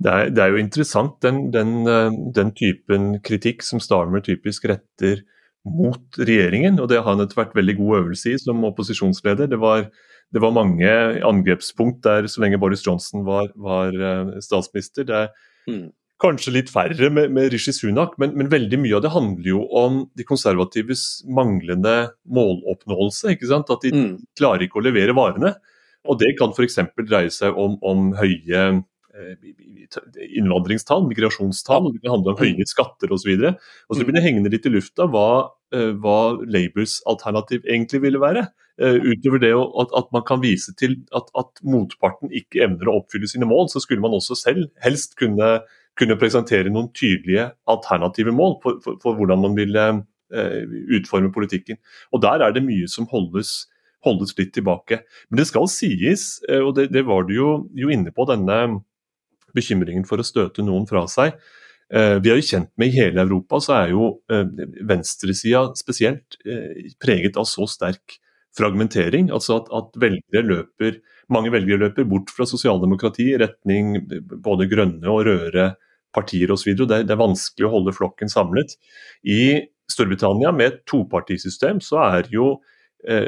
Det 0.00 0.12
er, 0.12 0.30
det 0.32 0.42
er, 0.42 0.54
jo 0.54 0.62
interessant 0.62 1.18
den, 1.24 1.50
den, 1.52 1.82
eh, 1.88 2.08
den, 2.36 2.54
typen 2.56 3.18
kritikk 3.26 3.64
som 3.66 3.82
Starmer 3.84 4.24
typisk 4.24 4.64
retter 4.70 5.20
mot 5.68 6.16
regjeringen, 6.16 6.78
og 6.80 6.88
det 6.88 7.02
har 7.02 7.10
han 7.10 7.20
etter 7.20 7.36
hvert 7.36 7.56
veldig 7.56 7.76
god 7.82 7.96
øvelse 7.98 8.32
i 8.32 8.38
som 8.40 8.64
opposisjonsleder. 8.64 9.50
Det 9.52 9.60
var, 9.60 9.90
det 10.32 10.40
var 10.40 10.56
mange 10.56 10.90
angrepspunkt 11.26 12.00
der 12.06 12.28
så 12.32 12.40
lenge 12.40 12.60
Boris 12.62 12.84
Johnson 12.86 13.26
var, 13.28 13.52
var 13.60 13.92
eh, 13.92 14.38
statsminister. 14.40 15.04
Det 15.04 15.18
er 15.18 15.28
mm. 15.68 15.84
kanskje 16.24 16.56
litt 16.56 16.72
færre 16.72 17.12
med, 17.12 17.28
med 17.36 17.52
Rishi 17.52 17.76
Sunak, 17.76 18.16
men, 18.22 18.32
men, 18.40 18.48
veldig 18.52 18.80
mye 18.80 18.96
av 18.96 19.04
det 19.04 19.12
handler 19.12 19.52
jo 19.52 19.66
om 19.82 20.06
de 20.16 20.24
konservatives 20.24 21.26
manglende 21.28 22.14
måloppnåelse. 22.24 23.36
ikke 23.36 23.52
sant? 23.52 23.68
At 23.68 23.84
de 23.84 23.92
mm. 23.92 24.14
klarer 24.40 24.64
ikke 24.64 24.80
å 24.80 24.88
levere 24.88 25.18
varene. 25.18 25.58
Og 26.08 26.16
det 26.22 26.32
kan 26.40 26.56
f.eks. 26.56 26.80
dreie 27.04 27.28
seg 27.34 27.52
om, 27.60 27.76
om 27.84 28.14
høye 28.16 28.80
innvandringstall, 30.38 31.06
migrasjonstall, 31.08 31.92
det 31.92 32.02
kan 32.02 32.16
handle 32.16 32.34
om 32.34 32.40
høye 32.40 32.66
skatter 32.68 33.12
osv. 33.14 33.32
Og, 33.36 33.70
og 33.88 33.96
så 33.96 34.06
blir 34.06 34.16
det 34.16 34.24
hengende 34.24 34.52
litt 34.52 34.66
i 34.68 34.72
lufta 34.72 35.06
hva, 35.10 35.50
eh, 35.74 35.90
hva 36.00 36.18
Labours 36.44 37.00
alternativ 37.10 37.66
egentlig 37.66 38.02
ville 38.04 38.22
være. 38.22 38.46
Eh, 38.80 39.00
utover 39.12 39.42
det 39.42 39.52
at, 39.56 39.96
at 39.98 40.12
man 40.14 40.24
kan 40.28 40.42
vise 40.44 40.74
til 40.78 41.00
at, 41.16 41.28
at, 41.38 41.60
motparten 41.66 42.32
ikke 42.32 42.64
evner 42.66 42.90
å 42.90 43.00
oppfylle 43.00 43.28
sine 43.30 43.48
mål, 43.48 43.68
så 43.72 43.82
skulle 43.82 44.04
man 44.04 44.14
også 44.16 44.38
selv 44.38 44.70
helst 44.84 45.18
kunne, 45.20 45.58
kunne 45.98 46.18
presentere 46.20 46.72
noen 46.72 46.92
tydelige 46.96 47.50
alternative 47.70 48.34
mål 48.34 48.56
for, 48.62 48.80
for, 48.84 49.02
for 49.02 49.18
hvordan 49.18 49.44
man 49.48 49.58
ville 49.58 49.90
utforme 50.30 51.32
politikken. 51.34 51.74
Og 52.14 52.20
Der 52.22 52.38
er 52.38 52.52
det 52.54 52.60
mye 52.62 52.86
som 52.86 53.08
holdes, 53.10 53.64
holdes 54.06 54.30
litt 54.38 54.52
tilbake. 54.54 55.00
Men 55.26 55.40
det 55.40 55.48
skal 55.48 55.66
sies, 55.66 56.36
og 56.46 56.76
det, 56.76 56.84
det 56.94 57.02
var 57.08 57.26
du 57.26 57.32
jo, 57.34 57.48
jo 57.74 57.90
inne 57.90 58.12
på, 58.14 58.28
denne 58.30 58.60
bekymringen 59.56 60.06
for 60.08 60.20
å 60.20 60.26
støte 60.26 60.64
noen 60.66 60.86
fra 60.88 61.06
seg. 61.10 61.36
Eh, 61.90 62.16
vi 62.22 62.30
er 62.30 62.38
jo 62.38 62.46
kjent 62.46 62.70
med 62.78 62.92
I 62.92 63.00
hele 63.00 63.24
Europa 63.24 63.58
så 63.64 63.76
er 63.80 63.94
jo 63.94 64.10
eh, 64.30 64.44
venstresida 64.86 65.64
spesielt 65.78 66.38
eh, 66.46 66.90
preget 67.02 67.38
av 67.40 67.48
så 67.50 67.66
sterk 67.70 68.20
fragmentering. 68.56 69.30
altså 69.34 69.60
at, 69.60 69.70
at 69.74 69.96
velgere 70.00 70.46
løper, 70.46 71.00
Mange 71.30 71.52
velgere 71.54 71.78
løper 71.84 72.08
bort 72.10 72.30
fra 72.34 72.42
sosialdemokrati 72.42 73.28
i 73.30 73.36
retning 73.38 74.00
både 74.42 74.66
grønne 74.66 75.06
og 75.06 75.28
røde 75.28 75.68
partier 76.10 76.50
osv. 76.50 76.72
Det, 76.74 77.04
det 77.06 77.14
er 77.14 77.20
vanskelig 77.20 77.68
å 77.68 77.70
holde 77.70 77.94
flokken 77.94 78.32
samlet. 78.32 78.74
I 79.22 79.70
Storbritannia 79.86 80.50
med 80.50 80.66
et 80.66 80.80
topartisystem 80.90 81.78
så 81.86 82.00
er 82.02 82.26
jo 82.34 82.56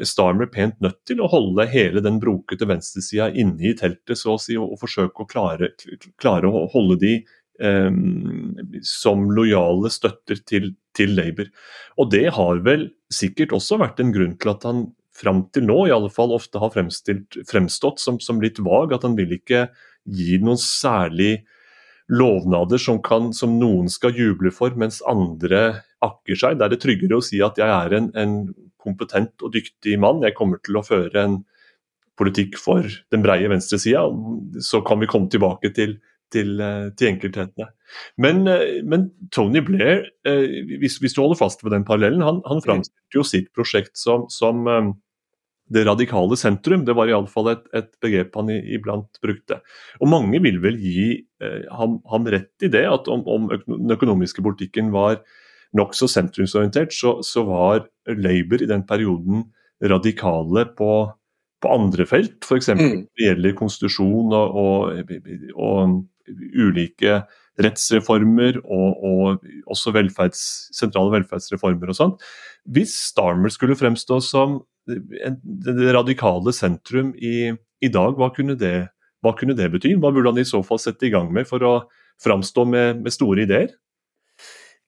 Starmer 0.05 0.51
pent 0.53 0.77
nødt 0.85 0.99
til 1.09 1.23
å 1.25 1.31
holde 1.33 1.65
hele 1.73 2.03
den 2.05 2.19
brokete 2.21 2.67
venstresida 2.69 3.31
inne 3.33 3.71
i 3.71 3.77
teltet, 3.79 4.19
så 4.21 4.35
å 4.35 4.41
si, 4.41 4.59
og 4.61 4.77
forsøke 4.81 5.25
å 5.25 5.29
klare, 5.31 5.71
klare, 6.21 6.51
å 6.51 6.67
holde 6.75 6.99
de 7.01 7.13
um, 7.63 8.57
som 8.87 9.31
lojale 9.33 9.91
støtter 9.93 10.43
til, 10.49 10.73
til, 10.97 11.15
Labour. 11.17 11.49
Og 11.97 12.11
det 12.13 12.27
har 12.37 12.61
vel 12.67 12.91
sikkert 13.13 13.55
også 13.57 13.81
vært 13.83 14.03
en 14.03 14.13
grunn 14.15 14.37
til 14.41 14.53
at 14.55 14.67
han 14.69 14.91
fram 15.13 15.45
til 15.53 15.67
nå 15.69 15.79
i 15.87 15.95
alle 15.95 16.11
fall 16.13 16.33
ofte 16.33 16.61
har 16.61 16.73
fremstått 16.73 18.01
som, 18.01 18.19
som, 18.21 18.41
litt 18.43 18.61
vag. 18.63 18.95
At 18.97 19.05
han 19.07 19.17
vil 19.19 19.37
ikke 19.37 19.67
gi 20.09 20.39
noen 20.43 20.61
særlig 20.61 21.43
lovnader 22.13 22.79
som, 22.79 23.01
kan, 23.03 23.33
som, 23.37 23.57
noen 23.61 23.89
skal 23.93 24.17
juble 24.17 24.53
for, 24.55 24.75
mens 24.79 25.01
andre 25.09 25.83
akker 26.05 26.39
seg. 26.39 26.59
Da 26.59 26.67
er 26.67 26.75
det 26.75 26.83
tryggere 26.83 27.19
å 27.19 27.25
si 27.25 27.41
at 27.45 27.61
jeg 27.61 27.69
er 27.69 27.97
en, 27.97 28.11
en 28.19 28.37
kompetent 28.83 29.45
og 29.45 29.55
dyktig 29.55 29.99
mann, 30.03 30.25
jeg 30.27 30.37
kommer 30.37 30.61
til 30.65 30.79
å 30.79 30.85
føre 30.87 31.23
en 31.23 31.43
politikk 32.19 32.59
for 32.61 32.87
den 33.15 33.25
breie 33.25 33.49
venstresida. 33.49 34.05
Så 34.61 34.83
kan 34.87 35.01
vi 35.01 35.09
komme 35.11 35.31
tilbake 35.33 35.73
til, 35.75 35.97
til, 36.35 36.59
eh, 36.61 36.91
til 36.99 37.15
enkelthetene. 37.15 37.71
Men, 38.21 38.45
eh, 38.51 38.83
men, 38.85 39.09
Tony 39.33 39.63
Blair, 39.65 40.05
hvis, 40.27 40.99
hvis, 41.01 41.17
du 41.17 41.23
holder 41.23 41.41
fast 41.41 41.65
ved 41.65 41.73
den 41.73 41.87
parallellen, 41.89 42.25
han, 42.27 42.43
han 42.49 42.61
framstilte 42.65 43.17
jo 43.17 43.25
sitt 43.27 43.49
prosjekt 43.57 43.97
som, 43.99 44.29
som 44.29 44.69
det 45.73 45.85
radikale 45.87 46.37
sentrum. 46.39 46.85
Det 46.87 46.97
var 46.97 47.11
iallfall 47.11 47.53
et, 47.55 47.65
et 47.77 47.91
begrep 48.03 48.35
han 48.39 48.51
iblant 48.53 49.21
brukte. 49.25 49.61
Og 50.01 50.11
mange 50.11 50.41
vil 50.45 50.61
vel 50.63 50.79
gi 50.81 51.07
eh, 51.43 51.63
ham, 51.79 52.01
ham, 52.11 52.29
rett 52.35 52.67
i 52.67 52.71
det, 52.73 52.85
at 52.89 53.09
om, 53.13 53.25
om 53.27 53.49
den 53.53 53.97
økonomiske 53.97 54.45
politikken 54.45 54.93
var 54.95 55.21
nokså 55.77 56.09
sentrumsorientert, 56.11 56.93
så, 56.93 57.19
så, 57.25 57.47
var 57.49 57.87
Labour 58.07 58.63
i 58.63 58.69
den 58.69 58.85
perioden 58.89 59.47
radikale 59.83 60.67
på, 60.77 60.93
på 61.63 61.75
andre 61.75 62.07
felt. 62.09 62.43
F.eks. 62.45 62.75
Mm. 62.75 62.83
når 62.83 63.07
det 63.07 63.29
gjelder 63.29 63.61
konstitusjon 63.61 64.35
og, 64.37 64.59
og, 64.65 65.15
og, 65.57 66.01
ulike 66.55 67.23
rettsreformer 67.61 68.61
og, 68.63 69.01
og 69.05 69.73
også 69.73 69.93
velferds, 69.97 70.43
sentrale 70.77 71.13
velferdsreformer 71.17 71.91
og 71.91 71.99
sånt. 71.99 72.29
Hvis 72.63 72.95
Starmer 73.11 73.53
skulle 73.53 73.77
fremstå 73.77 74.21
som 74.25 74.61
det 74.87 75.93
radikale 75.95 76.53
sentrum 76.55 77.13
i, 77.15 77.53
i 77.83 77.91
dag, 77.93 78.17
hva 78.19 78.31
kunne, 78.35 78.57
det, 78.59 78.89
hva 79.23 79.35
kunne, 79.39 79.57
det, 79.59 79.71
bety? 79.75 79.95
Hva 80.01 80.13
burde 80.15 80.33
han 80.33 80.43
i 80.43 80.49
så 80.49 80.63
fall 80.67 80.81
sette 80.83 81.09
i 81.09 81.13
gang 81.15 81.31
med 81.35 81.49
for 81.49 81.65
å 81.67 81.75
framstå 82.23 82.67
med, 82.69 83.03
med 83.05 83.15
store 83.15 83.47
ideer? 83.47 83.71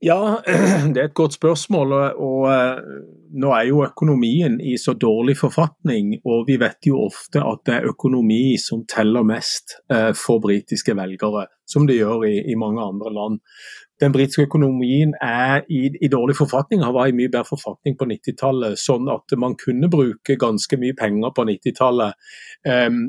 Ja, 0.02 0.42
det 0.94 1.00
er 1.00 1.08
et 1.08 1.14
godt 1.14 1.36
spørsmål. 1.36 1.92
og, 1.92 2.40
eh, 2.52 2.80
Nå 3.34 3.50
er 3.50 3.64
jo 3.66 3.84
økonomien 3.84 4.60
i 4.60 4.76
så 4.78 4.92
dårlig 4.94 5.36
forfatning, 5.36 6.20
og 6.24 6.44
vi 6.46 6.58
vet 6.60 6.86
jo 6.86 7.00
ofte 7.02 7.42
at 7.42 7.64
det 7.66 7.74
er 7.74 7.88
økonomi 7.90 8.56
som 8.62 8.84
teller 8.86 9.26
mest 9.26 9.78
eh, 9.90 10.12
for 10.14 10.38
britiske 10.38 10.94
velgere, 10.94 11.46
som 11.66 11.86
det 11.86 11.96
gjør 11.98 12.28
i, 12.28 12.36
i 12.52 12.54
mange 12.54 12.82
andre 12.82 13.14
land 13.14 13.40
den 14.00 14.12
britiske 14.12 14.42
økonomien 14.42 15.14
er 15.22 15.62
i, 15.70 15.88
i, 16.02 16.08
dårlig 16.08 16.36
forfatning, 16.36 16.82
har 16.82 16.94
vært 16.96 17.12
i 17.12 17.16
mye 17.18 17.30
bedre 17.30 17.46
forfatning 17.48 17.96
på 17.98 18.08
90-tallet. 18.10 18.78
Sånn 18.80 19.08
at 19.12 19.34
man 19.38 19.54
kunne 19.60 19.90
bruke 19.90 20.36
ganske 20.40 20.78
mye 20.80 20.96
penger 20.98 21.34
på 21.36 21.46
90-tallet 21.50 22.18
um, 22.66 23.00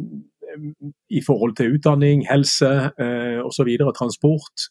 i 1.09 1.21
forhold 1.25 1.55
til 1.57 1.75
utdanning, 1.75 2.25
helse 2.29 2.71
eh, 3.01 3.41
osv. 3.45 3.69
Transport. 3.97 4.67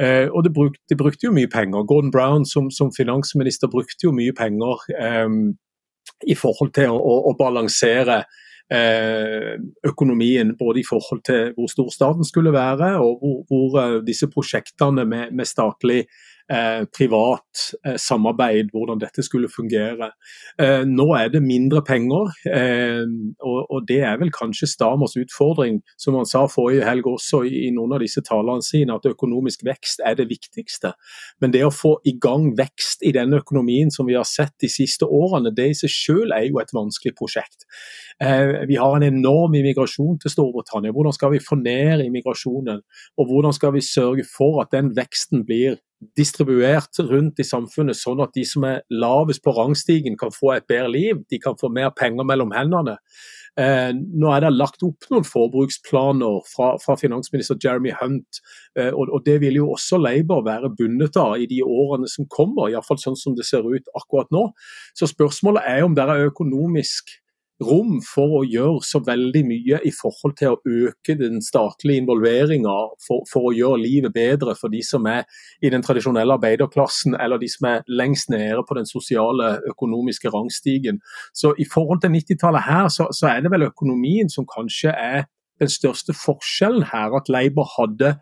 Eh, 0.00 0.26
og 0.28 0.44
det, 0.44 0.52
bruk, 0.54 0.76
de 0.90 0.98
brukte 0.98 1.28
jo 1.28 1.34
mye 1.34 1.50
penger. 1.52 1.86
Gordon 1.86 2.12
Brown 2.14 2.46
som, 2.46 2.70
som 2.70 2.92
finansminister 2.96 3.70
brukte 3.70 4.08
jo 4.08 4.12
mye 4.16 4.34
penger 4.36 4.84
eh, 4.98 5.30
i 6.26 6.36
forhold 6.38 6.74
til 6.76 6.94
å, 6.94 7.16
å 7.30 7.34
balansere 7.38 8.24
Eh, 8.68 9.54
økonomien, 9.88 10.50
både 10.58 10.80
i 10.82 10.84
forhold 10.84 11.22
til 11.24 11.54
hvor 11.56 11.70
stor 11.72 11.88
staten 11.88 12.24
skulle 12.24 12.52
være, 12.52 12.90
og 13.00 13.22
hvor, 13.22 13.38
hvor 13.48 13.76
eh, 13.80 13.94
disse 14.04 14.28
prosjektene 14.28 15.06
med, 15.08 15.32
med 15.32 15.48
statlig 15.48 16.02
eh, 16.50 16.84
privat 16.96 17.64
eh, 17.84 17.96
samarbeid, 18.00 18.70
hvordan 18.72 19.00
dette 19.00 19.22
skulle 19.26 19.50
fungere. 19.52 20.10
Eh, 20.60 20.84
nå 20.88 21.08
er 21.16 21.32
det 21.32 21.42
mindre 21.44 21.82
penger, 21.86 22.32
eh, 22.48 23.04
og, 23.40 23.60
og, 23.70 23.86
det 23.88 24.00
er 24.04 24.18
vel 24.20 24.32
kanskje 24.34 24.68
Stamers 24.70 25.16
utfordring, 25.20 25.80
som 26.00 26.16
han 26.18 26.28
sa 26.28 26.46
forrige 26.50 26.86
helg 26.88 27.06
også 27.08 27.42
i, 27.48 27.66
i 27.68 27.72
noen 27.74 27.96
av 27.96 28.02
disse 28.04 28.22
talene 28.26 28.64
sine, 28.64 28.96
at 28.96 29.08
økonomisk 29.08 29.64
vekst 29.68 30.02
er 30.06 30.18
det 30.18 30.28
viktigste. 30.30 30.94
Men 31.42 31.54
det 31.54 31.64
å 31.66 31.74
få 31.74 31.96
i 32.08 32.16
gang 32.20 32.50
vekst 32.58 33.04
i 33.06 33.14
denne 33.16 33.40
økonomien 33.42 33.92
som 33.94 34.08
vi 34.08 34.16
har 34.18 34.28
sett 34.28 34.56
de 34.62 34.70
siste 34.72 35.06
årene, 35.06 35.54
det 35.54 35.70
i 35.72 35.78
seg 35.78 35.92
selv 35.94 36.36
er 36.36 36.48
jo 36.48 36.60
et 36.62 36.74
vanskelig 36.76 37.14
prosjekt. 37.18 37.68
Eh, 38.22 38.64
vi 38.68 38.78
har 38.80 38.96
en 38.96 39.06
enorm 39.06 39.54
immigrasjon 39.54 40.18
til 40.22 40.32
Storbritannia. 40.32 40.92
Hvordan 40.94 41.14
skal 41.16 41.32
vi 41.34 41.42
få 41.42 41.58
ned 41.60 42.04
immigrasjonen? 42.04 42.82
Og 43.18 43.30
hvordan 43.30 43.54
skal 43.54 43.74
vi 43.76 43.84
sørge 43.84 44.24
for 44.36 44.62
at 44.62 44.72
den 44.74 44.90
veksten 44.96 45.44
blir 45.46 45.78
distribuert 46.16 47.00
rundt 47.10 47.40
i 47.42 47.46
samfunnet, 47.46 47.98
sånn 47.98 48.22
at 48.22 48.34
de 48.36 48.44
som 48.46 48.66
er 48.68 48.84
lavest 48.90 49.42
på 49.42 49.54
rangstigen 49.56 50.18
kan 50.18 50.30
få 50.34 50.54
et 50.54 50.68
bedre 50.70 50.92
liv, 50.94 51.24
de 51.30 51.40
kan 51.42 51.58
få 51.58 51.70
mer 51.74 51.90
penger 51.96 52.26
mellom 52.28 52.54
hendene. 52.54 52.98
Eh, 53.58 53.90
nå 53.90 54.30
er 54.30 54.44
det 54.44 54.52
lagt 54.54 54.84
opp 54.86 55.08
noen 55.10 55.26
forbruksplaner 55.26 56.44
fra, 56.46 56.70
fra 56.78 56.94
finansminister 57.00 57.58
Jeremy 57.62 57.90
Hunt, 57.98 58.38
eh, 58.78 58.92
og, 58.92 59.08
og, 59.10 59.24
det 59.26 59.40
vil 59.42 59.58
jo 59.58 59.72
også 59.74 59.98
Labour 59.98 60.44
være 60.46 60.70
bundet 60.78 61.18
av 61.18 61.34
i 61.42 61.48
de 61.50 61.64
årene 61.66 62.10
som 62.10 62.28
kommer, 62.30 62.70
iallfall 62.70 63.00
sånn 63.02 63.18
som 63.18 63.34
det 63.38 63.48
ser 63.48 63.66
ut 63.66 63.90
akkurat 63.98 64.30
nå. 64.34 64.44
Så 64.94 65.10
spørsmålet 65.10 65.66
er 65.66 65.82
om 65.86 65.98
det 65.98 66.06
er 66.06 66.28
økonomisk 66.28 67.16
rom 67.64 67.98
for 68.06 68.38
å 68.38 68.42
gjøre 68.46 68.82
så 68.86 69.00
veldig 69.02 69.42
mye 69.48 69.80
i 69.86 69.92
forhold 69.94 70.36
til 70.38 70.54
å 70.54 70.58
øke 70.88 71.16
den 71.18 71.42
statlige 71.42 72.02
involveringa 72.02 72.74
for, 73.04 73.24
for, 73.30 73.48
å 73.48 73.54
gjøre 73.56 73.80
livet 73.82 74.14
bedre 74.14 74.54
for 74.58 74.72
de 74.72 74.82
som 74.86 75.06
er 75.10 75.26
i 75.62 75.72
den 75.74 75.82
tradisjonelle 75.82 76.38
arbeiderklassen, 76.38 77.16
eller 77.18 77.42
de 77.42 77.50
som 77.50 77.68
er 77.70 77.86
lengst 77.90 78.30
nede 78.30 78.62
på 78.68 78.78
den 78.78 78.86
sosiale, 78.86 79.56
økonomiske 79.72 80.30
rangstigen. 80.34 81.02
Så 81.34 81.54
i 81.58 81.66
forhold 81.66 82.02
til 82.04 82.14
90-tallet 82.14 82.66
her, 82.68 82.88
så, 82.94 83.08
så, 83.12 83.32
er 83.32 83.42
det 83.42 83.52
vel 83.54 83.68
økonomien 83.68 84.30
som 84.30 84.46
kanskje 84.48 84.94
er 84.94 85.26
den 85.58 85.70
største 85.72 86.14
forskjellen 86.14 86.86
her. 86.92 87.16
At 87.18 87.30
Labour 87.32 87.66
hadde 87.74 88.16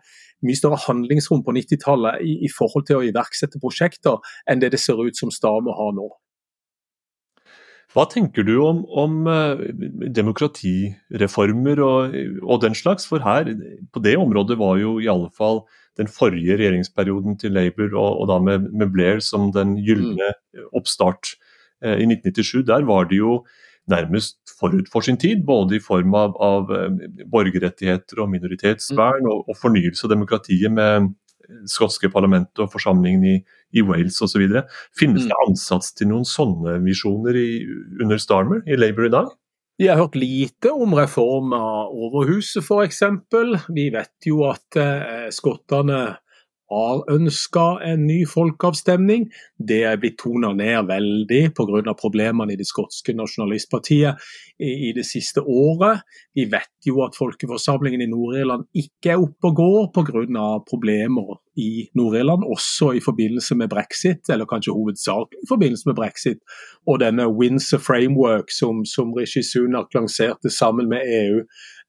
mye 0.45 0.57
større 0.57 0.79
handlingsrom 0.81 1.43
på 1.45 1.53
90-tallet 1.55 2.23
i, 2.25 2.39
i, 2.45 2.49
forhold 2.53 2.85
til 2.89 2.99
å 2.99 3.05
iverksette 3.05 3.61
prosjekter 3.61 4.17
enn 4.49 4.61
det 4.61 4.73
det 4.73 4.81
ser 4.81 5.01
ut 5.01 5.17
som 5.17 5.33
Stame 5.33 5.73
har 5.77 5.93
nå. 5.97 6.09
Hva 7.97 8.03
tenker 8.05 8.45
du 8.45 8.59
om, 8.61 8.83
om 8.93 9.25
uh, 9.25 9.57
demokratireformer 10.13 11.79
og, 11.81 12.17
og, 12.43 12.59
den 12.61 12.77
slags? 12.77 13.07
For 13.09 13.23
her, 13.25 13.49
på 13.89 14.03
det 14.05 14.13
området 14.21 14.59
var 14.59 14.77
jo 14.77 14.99
i 15.01 15.09
alle 15.09 15.31
fall 15.33 15.63
den 15.97 16.05
forrige 16.05 16.59
regjeringsperioden 16.59 17.39
til 17.41 17.55
Labour, 17.57 17.95
og, 17.97 18.21
og 18.21 18.29
da 18.29 18.37
med, 18.43 18.67
med, 18.69 18.91
Blair 18.93 19.17
som 19.25 19.49
den 19.55 19.79
gylne 19.81 20.29
oppstart 20.77 21.33
eh, 21.81 21.97
i 21.97 22.05
1997, 22.05 22.67
der 22.69 22.85
var 22.85 23.09
det 23.09 23.17
jo 23.17 23.39
nærmest 23.89 24.37
forut 24.59 24.91
for 24.93 25.01
sin 25.01 25.17
tid, 25.17 25.41
både 25.47 25.79
i 25.79 25.81
form 25.81 26.13
av, 26.19 26.37
av 26.37 26.69
uh, 26.69 27.01
borgerrettigheter 27.33 28.21
og 28.21 28.29
minoritetsvern, 28.35 29.25
mm. 29.25 29.31
og, 29.33 29.49
og 29.49 29.57
fornyelse 29.57 30.05
av 30.05 30.13
demokratiet 30.13 30.69
med 30.69 31.15
skotske 31.69 32.09
parlamentet 32.13 32.61
og 32.63 32.71
forsamlingen 32.73 33.25
i, 33.25 33.35
i 33.75 33.83
Wales 33.85 34.19
osv. 34.23 34.45
Finnes 34.97 35.25
mm. 35.25 35.29
det 35.31 35.41
ansats 35.47 35.93
til 35.97 36.11
noen 36.11 36.27
sånne 36.27 36.77
visjoner 36.85 37.37
i, 37.39 37.49
under 38.03 38.21
Starmer 38.21 38.63
i 38.67 38.79
Labour 38.79 39.09
i 39.09 39.13
dag? 39.13 39.33
Vi 39.77 39.87
har 39.91 39.99
hørt 39.99 40.15
lite 40.17 40.71
om 40.73 40.95
reform 40.97 41.51
av 41.53 41.93
Overhuset 41.93 42.65
f.eks. 42.65 43.03
Vi 43.69 43.89
vet 43.93 44.25
jo 44.25 44.41
at 44.49 44.79
eh, 44.81 45.27
skottene 45.33 45.99
har 46.69 47.03
ønska 47.11 47.65
en 47.87 48.05
ny 48.07 48.25
folkeavstemning. 48.27 49.27
Det 49.57 49.79
er 49.87 49.99
blitt 50.01 50.17
tona 50.19 50.51
ned 50.55 50.89
veldig 50.89 51.41
pga. 51.55 51.93
problemene 51.95 52.53
i 52.53 52.59
det 52.59 52.67
skotske 52.67 53.13
nasjonalistpartiet 53.15 54.19
i, 54.59 54.89
i, 54.89 54.93
det 54.93 55.05
siste 55.07 55.41
året. 55.41 56.03
Vi 56.35 56.45
vet 56.51 56.73
jo 56.85 57.03
at 57.05 57.15
folkeforsamlingen 57.15 58.01
i 58.03 58.09
Nord-Irland 58.11 58.67
ikke 58.75 59.13
er 59.13 59.23
oppe 59.23 59.51
og 59.51 59.55
går 59.55 59.87
pga. 59.95 60.47
problemer 60.67 61.39
i 61.55 61.87
Nord-Irland, 61.95 62.43
også 62.43 62.91
i 62.97 63.01
forbindelse 63.01 63.55
med 63.55 63.69
brexit, 63.69 64.29
eller 64.29 64.45
kanskje 64.45 64.75
hovedsakelig 64.75 65.39
i 65.43 65.49
forbindelse 65.49 65.87
med 65.87 65.95
brexit. 65.95 66.43
Og 66.87 66.99
denne 66.99 67.29
Windsor 67.31 67.79
Framework 67.79 68.51
som, 68.51 68.83
som 68.85 69.13
Rishi 69.13 69.43
Sunak 69.43 69.93
lanserte 69.95 70.49
sammen 70.49 70.89
med 70.89 71.01
EU 71.07 71.39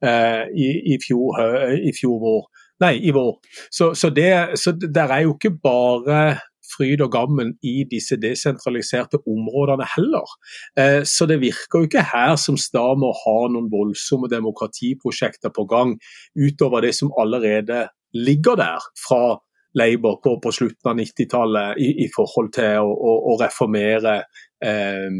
eh, 0.06 0.46
i, 0.54 0.68
i, 0.94 0.96
fjor, 1.02 1.42
i 1.82 1.92
fjor 2.00 2.18
vår. 2.22 2.48
Nei, 2.82 2.94
i 3.02 3.14
vår. 3.14 3.34
Så, 3.74 3.92
så, 3.98 4.10
det, 4.14 4.58
så 4.60 4.72
der 4.78 5.10
er 5.10 5.26
jo 5.26 5.34
ikke 5.34 5.56
bare 5.62 6.20
fryd 6.68 7.02
og 7.04 7.12
gammen 7.12 7.54
i 7.64 7.82
disse 7.90 8.18
desentraliserte 8.20 9.20
områdene 9.26 9.86
heller. 9.96 10.36
Eh, 10.78 11.02
så 11.08 11.26
det 11.26 11.40
virker 11.42 11.82
jo 11.82 11.88
ikke 11.88 12.06
her 12.12 12.36
som 12.40 12.58
Stamer 12.60 13.16
har 13.24 13.48
noen 13.52 13.70
voldsomme 13.72 14.30
demokratiprosjekter 14.30 15.54
på 15.54 15.66
gang, 15.70 15.96
utover 16.36 16.84
det 16.84 16.94
som 16.98 17.12
allerede 17.18 17.86
ligger 18.16 18.60
der 18.60 18.84
fra 19.06 19.38
Labour 19.76 20.20
på, 20.24 20.38
på 20.42 20.52
slutten 20.54 20.92
av 20.92 20.98
90-tallet 20.98 21.80
i, 21.82 21.90
i, 22.04 22.08
forhold 22.14 22.52
til 22.56 22.80
å, 22.80 22.92
å, 22.92 23.16
å 23.32 23.34
reformere 23.40 24.20
eh, 24.64 25.18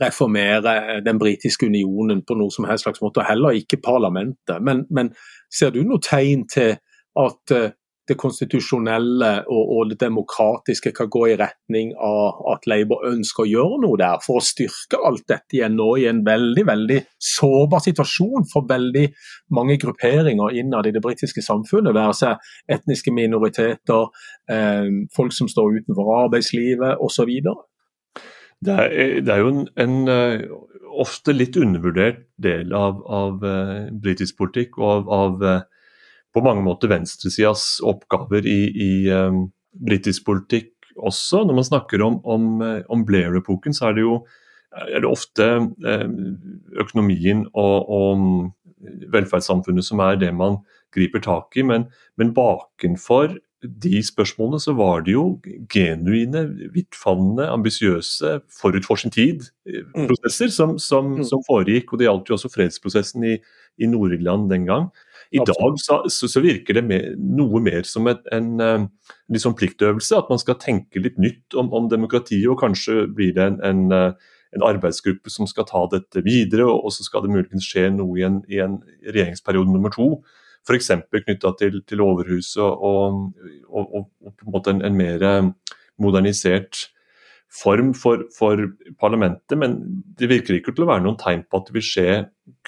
reformere 0.00 1.00
den 1.04 1.18
britiske 1.20 1.66
unionen 1.66 2.22
på 2.26 2.36
noe 2.38 2.50
som 2.54 2.64
helst 2.68 2.86
slags 2.86 3.02
måte, 3.04 3.20
og 3.20 3.28
heller 3.28 3.58
ikke 3.58 3.80
parlamentet. 3.84 4.62
Men, 4.64 4.86
men 4.90 5.12
ser 5.52 5.74
du 5.74 5.82
noe 5.84 6.00
tegn 6.02 6.46
til 6.50 6.76
at 7.20 7.54
uh, 7.56 7.70
det 8.08 8.16
konstitusjonelle 8.18 9.30
og, 9.46 9.62
og, 9.74 9.90
det 9.90 9.98
demokratiske 10.00 10.92
kan 10.96 11.10
gå 11.12 11.22
i 11.30 11.36
retning 11.38 11.92
av 12.02 12.40
at 12.50 12.66
Labour 12.70 13.04
ønsker 13.06 13.44
å 13.44 13.50
gjøre 13.50 13.78
noe 13.84 13.98
der, 14.00 14.18
for 14.24 14.40
å 14.40 14.44
styrke 14.44 14.98
alt 15.06 15.24
dette 15.30 15.58
igjen 15.58 15.76
nå 15.78 15.88
i 16.00 16.08
en 16.10 16.24
veldig 16.26 16.64
veldig 16.66 16.98
sårbar 17.22 17.84
situasjon 17.84 18.48
for 18.50 18.66
veldig 18.68 19.06
mange 19.54 19.78
grupperinger 19.82 20.58
innad 20.58 20.90
i 20.90 20.94
det 20.94 21.02
britiske 21.04 21.44
samfunnet. 21.46 21.94
Være 21.94 22.16
seg 22.18 22.52
etniske 22.76 23.14
minoriteter, 23.14 24.08
eh, 24.50 24.90
folk 25.14 25.36
som 25.36 25.50
står 25.50 25.82
utenfor 25.82 26.14
arbeidslivet 26.24 26.98
osv. 27.02 27.30
Det, 28.62 28.76
det 29.26 29.32
er 29.32 29.42
jo 29.42 29.50
en, 29.50 29.64
en, 29.80 29.96
eh, 30.10 30.44
ofte 31.02 31.34
litt 31.34 31.56
undervurdert 31.56 32.26
del 32.42 32.74
av, 32.76 33.00
av 33.08 33.40
uh, 33.40 33.88
britisk 34.04 34.36
politikk 34.38 34.76
og 34.78 34.90
av, 34.90 35.12
av 35.16 35.62
på 36.32 36.42
mange 36.44 36.64
måter 36.64 36.90
venstresidas 36.92 37.80
oppgaver 37.84 38.46
i, 38.48 38.60
i 38.70 38.92
um, 39.08 39.46
britisk 39.72 40.26
politikk 40.28 40.92
også. 40.96 41.42
Når 41.48 41.58
man 41.58 41.68
snakker 41.68 42.04
om, 42.04 42.20
om, 42.24 42.46
eh, 42.64 42.82
om 42.92 43.04
Blair-epoken, 43.08 43.74
så 43.76 43.88
er 43.88 43.98
det 43.98 44.06
jo 44.06 44.16
er 44.72 45.02
det 45.04 45.08
ofte 45.08 45.46
økonomien 46.80 47.42
og, 47.52 47.90
og 47.92 48.22
velferdssamfunnet 49.12 49.84
som 49.84 50.00
er 50.00 50.16
det 50.16 50.30
man 50.32 50.62
griper 50.94 51.20
tak 51.20 51.58
i. 51.60 51.64
Men, 51.66 51.90
men 52.16 52.32
bakenfor 52.36 53.34
de 53.62 54.00
spørsmålene 54.02 54.58
så 54.60 54.74
var 54.74 55.04
det 55.06 55.14
jo 55.14 55.24
genuine, 55.70 56.44
vidtfavnende, 56.74 57.46
ambisiøse, 57.52 58.40
forut 58.60 58.86
for 58.86 58.98
sin 58.98 59.14
tid-prosesser 59.14 60.50
mm. 60.50 60.54
som, 60.56 60.74
som, 60.82 61.12
mm. 61.18 61.24
som, 61.28 61.44
foregikk. 61.46 61.92
Og 61.92 62.00
det 62.00 62.08
gjaldt 62.08 62.30
jo 62.30 62.36
også 62.38 62.50
fredsprosessen 62.52 63.26
i, 63.28 63.36
i 63.78 63.90
Nord-Irland 63.90 64.50
den 64.50 64.66
gang. 64.66 64.90
I 65.32 65.40
dag 65.46 65.78
så, 65.80 66.02
så, 66.10 66.42
virker 66.44 66.76
det 66.76 66.84
mer, 66.84 67.06
noe 67.16 67.62
mer 67.64 67.86
som 67.88 68.10
et, 68.10 68.20
en, 68.34 68.52
en 68.58 68.66
eh, 68.66 69.14
liksom 69.32 69.54
pliktøvelse. 69.56 70.18
At 70.18 70.28
man 70.32 70.42
skal 70.42 70.58
tenke 70.60 71.00
litt 71.00 71.16
nytt 71.22 71.56
om, 71.56 71.70
om 71.72 71.88
demokratiet, 71.88 72.50
og 72.50 72.60
kanskje 72.60 73.06
blir 73.14 73.32
det 73.38 73.46
en, 73.46 73.58
en, 73.64 73.86
eh, 73.96 74.36
en, 74.52 74.66
arbeidsgruppe 74.66 75.32
som 75.32 75.48
skal 75.48 75.70
ta 75.70 75.86
dette 75.94 76.26
videre, 76.26 76.66
og, 76.66 76.84
og 76.84 76.96
så 76.98 77.06
skal 77.06 77.24
det 77.24 77.32
muligens 77.32 77.70
skje 77.70 77.88
noe 77.94 78.18
i 78.20 78.26
en, 78.28 78.42
i 78.50 78.60
en 78.64 78.80
regjeringsperiode 79.06 79.72
nummer 79.72 79.94
to. 79.94 80.16
F.eks. 80.68 80.90
knytta 81.10 81.54
til, 81.58 81.80
til 81.88 82.02
Overhuset 82.04 82.62
og, 82.62 83.32
og, 83.68 83.94
og, 83.98 84.08
på 84.30 84.46
en 84.46 84.54
måte 84.54 84.74
en, 84.74 84.98
mer 84.98 85.24
modernisert 86.00 86.86
form 87.52 87.92
for, 87.94 88.24
for, 88.38 88.60
parlamentet, 89.00 89.58
men 89.58 89.76
det 90.18 90.30
virker 90.30 90.56
ikke 90.56 90.72
til 90.72 90.86
å 90.86 90.88
være 90.88 91.04
noen 91.04 91.18
tegn 91.20 91.42
på 91.44 91.58
at 91.58 91.68
det 91.68 91.76
vil 91.76 91.84
skje 91.84 92.06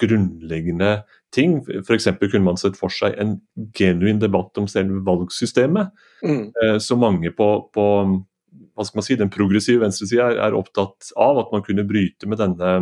grunnleggende 0.01 0.91
ting. 1.33 1.57
F.eks. 1.81 2.11
kunne 2.21 2.45
man 2.45 2.59
sett 2.61 2.77
for 2.77 2.93
seg 2.93 3.17
en 3.21 3.39
genuin 3.77 4.21
debatt 4.21 4.57
om 4.61 4.69
selve 4.69 5.01
valgsystemet. 5.07 5.89
Mm. 6.21 6.43
Eh, 6.51 6.77
så 6.83 6.99
mange 7.01 7.33
på, 7.35 7.49
på, 7.73 7.87
hva 8.75 8.85
skal 8.85 9.01
man 9.01 9.07
si, 9.07 9.17
den 9.19 9.33
progressive 9.33 9.81
venstresida 9.83 10.29
er, 10.29 10.41
er, 10.49 10.59
opptatt 10.59 11.09
av 11.17 11.41
at 11.41 11.55
man 11.55 11.65
kunne 11.65 11.87
bryte 11.89 12.29
med 12.29 12.43
denne 12.43 12.75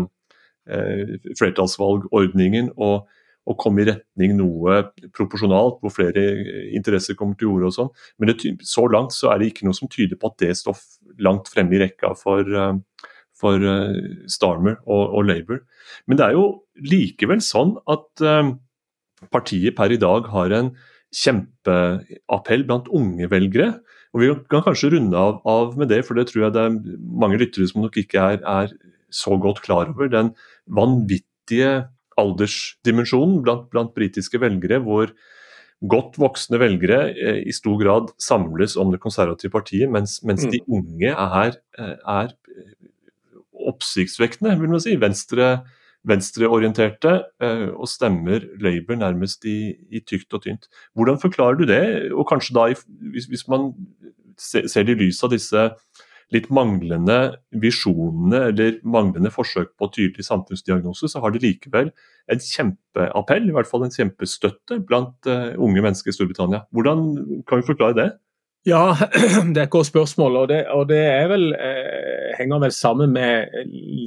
eh, 0.67 1.15
flertallsvalgordningen 1.39 2.73
og 2.75 3.07
og 3.49 3.57
komme 3.59 3.83
i 3.83 3.87
retning 3.89 4.37
noe 4.37 4.79
proporsjonalt, 5.15 5.81
hvor 5.81 5.91
flere 5.91 6.23
interesser 6.75 7.17
kommer 7.19 7.35
til 7.39 7.51
orde 7.51 7.69
og 7.69 7.75
sånn. 7.75 7.91
Men 8.19 8.31
det, 8.31 8.53
så 8.67 8.85
langt 8.91 9.15
så 9.15 9.33
er 9.33 9.41
det 9.41 9.51
ikke 9.51 9.67
noe 9.67 9.77
som 9.77 9.91
tyder 9.91 10.19
på 10.19 10.31
at 10.31 10.39
det 10.45 10.53
står 10.59 10.79
langt 11.23 11.51
fremme 11.51 11.75
i 11.75 11.81
rekka 11.83 12.13
for, 12.19 12.47
eh, 12.47 13.09
for 13.39 13.59
uh, 13.67 13.91
Starmer 14.31 14.79
og, 14.85 15.03
og, 15.09 15.25
Labour. 15.27 15.63
Men 16.07 16.19
det 16.19 16.29
er 16.29 16.37
jo 16.37 16.45
likevel 16.87 17.43
sånn 17.43 17.75
at 17.91 18.23
uh, 18.23 18.55
partiet 19.33 19.75
per 19.75 19.91
i 19.91 19.99
dag 19.99 20.29
har 20.31 20.55
en 20.55 20.71
kjempeappell 21.13 22.63
blant 22.69 22.87
unge 22.95 23.27
velgere. 23.29 23.75
Og 24.13 24.21
Vi 24.21 24.31
kan 24.49 24.63
kanskje 24.65 24.93
runde 24.93 25.17
av, 25.17 25.41
av, 25.49 25.75
med 25.77 25.89
det, 25.89 26.03
for 26.07 26.17
det 26.17 26.27
tror 26.29 26.45
jeg 26.45 26.55
det 26.55 26.63
er 26.63 26.97
mange 27.21 27.39
lyttere 27.41 27.67
som 27.69 27.83
nok 27.83 27.97
ikke 27.99 28.23
er, 28.33 28.41
er 28.45 28.73
så 29.13 29.37
godt 29.41 29.61
klar 29.65 29.89
over. 29.89 30.09
Den 30.09 30.31
vanvittige 30.69 31.89
aldersdimensjonen 32.21 33.41
blant, 33.45 33.69
blant 33.73 33.93
britiske 33.95 34.41
velgere, 34.41 34.81
hvor 34.83 35.13
godt 35.89 36.17
voksne 36.21 36.59
velgere 36.61 36.99
eh, 37.11 37.41
i 37.47 37.55
stor 37.55 37.77
grad 37.81 38.13
samles 38.21 38.77
om 38.79 38.93
det 38.93 39.01
konservative 39.03 39.51
partiet, 39.51 39.91
mens, 39.91 40.21
mens 40.23 40.45
de 40.47 40.61
mm. 40.63 40.77
unge 40.79 41.13
er, 41.13 41.57
eh, 41.79 41.95
er 42.17 42.35
oppsiktsvekkende, 43.67 44.55
vil 44.59 44.71
man 44.71 44.83
si. 44.83 44.95
Venstre, 44.99 45.49
venstreorienterte 46.07 47.13
eh, 47.43 47.69
og 47.71 47.87
stemmer 47.91 48.43
Labour 48.63 48.99
nærmest 48.99 49.45
i, 49.49 49.73
i, 49.91 50.03
tykt 50.03 50.33
og 50.35 50.43
tynt. 50.45 50.67
Hvordan 50.95 51.19
forklarer 51.21 51.59
du 51.59 51.67
det? 51.69 51.83
Og 52.11 52.27
kanskje 52.29 52.57
da, 52.57 52.67
hvis, 53.13 53.29
hvis 53.31 53.47
man 53.51 53.71
ser 54.39 54.83
det 54.83 54.97
i 54.97 55.05
lys 55.05 55.21
av 55.23 55.31
disse 55.33 55.67
litt 56.33 56.49
manglende 56.53 57.17
visjonene 57.61 58.47
eller 58.49 58.79
manglende 58.83 59.31
forsøk 59.33 59.73
på 59.79 59.89
tydelig 59.93 60.25
samfunnsdiagnose, 60.27 61.09
så 61.11 61.21
har 61.23 61.33
de 61.33 61.43
likevel 61.43 61.93
en 62.31 62.43
kjempeappell, 62.43 63.49
i 63.49 63.55
hvert 63.55 63.69
fall 63.69 63.85
en 63.85 63.93
kjempestøtte, 63.93 64.81
blant 64.87 65.29
uh, 65.29 65.53
unge 65.61 65.83
mennesker 65.83 66.13
i 66.13 66.17
Storbritannia. 66.17 66.63
Hvordan 66.73 67.09
kan 67.49 67.61
vi 67.61 67.67
forklare 67.67 67.99
det? 67.99 68.09
Ja, 68.63 68.95
det 69.53 69.59
er 69.59 69.65
et 69.65 69.73
godt 69.75 69.89
spørsmål. 69.89 70.37
og 70.43 70.47
Det, 70.47 70.61
og 70.71 70.87
det 70.87 71.01
vel, 71.29 71.49
eh, 71.51 72.29
henger 72.37 72.61
vel 72.63 72.71
sammen 72.71 73.11
med 73.11 73.51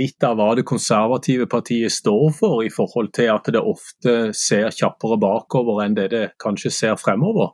litt 0.00 0.24
av 0.24 0.38
hva 0.38 0.54
det 0.56 0.64
konservative 0.64 1.44
partiet 1.52 1.92
står 1.92 2.32
for, 2.38 2.62
i 2.64 2.72
forhold 2.72 3.12
til 3.16 3.28
at 3.34 3.52
det 3.52 3.60
ofte 3.60 4.16
ser 4.32 4.72
kjappere 4.72 5.20
bakover 5.20 5.84
enn 5.84 5.98
det 5.98 6.08
det 6.14 6.24
kanskje 6.42 6.72
ser 6.72 6.96
fremover 7.00 7.52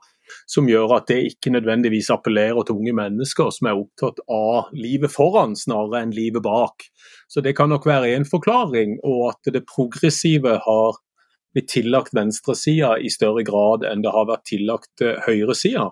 som 0.53 0.69
gjør 0.69 0.99
at 0.99 1.09
det 1.09 1.21
ikke 1.31 1.53
nødvendigvis 1.55 2.11
appellerer 2.13 2.67
til 2.67 2.77
unge 2.81 2.93
mennesker 2.99 3.49
som 3.55 3.71
er 3.71 3.79
opptatt 3.81 4.21
av 4.29 4.73
livet 4.77 5.13
foran 5.13 5.57
snarere 5.57 6.03
enn 6.05 6.13
livet 6.17 6.45
bak. 6.45 6.85
Så 7.33 7.41
Det 7.41 7.57
kan 7.57 7.73
nok 7.73 7.87
være 7.89 8.13
en 8.13 8.29
forklaring, 8.29 8.99
og 9.03 9.33
at 9.33 9.53
det 9.55 9.65
progressive 9.67 10.59
har 10.67 11.01
blitt 11.55 11.69
tillagt 11.69 12.15
venstresida 12.17 12.97
i 12.99 13.11
større 13.13 13.45
grad 13.47 13.87
enn 13.89 14.05
det 14.05 14.13
har 14.15 14.29
vært 14.29 14.47
tillagt 14.49 15.05
eh, 15.05 15.19
høyresida. 15.27 15.91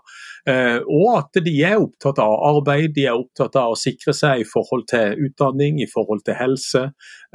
Eh, 0.48 0.78
og 0.88 1.18
at 1.18 1.40
de 1.44 1.54
er 1.66 1.80
opptatt 1.80 2.20
av 2.22 2.36
arbeid, 2.48 2.94
de 2.96 3.06
er 3.10 3.18
opptatt 3.18 3.58
av 3.60 3.74
å 3.74 3.78
sikre 3.78 4.14
seg 4.16 4.42
i 4.42 4.48
forhold 4.48 4.86
til 4.90 5.26
utdanning, 5.26 5.82
i 5.82 5.88
forhold 5.90 6.24
til 6.26 6.38
helse. 6.38 6.86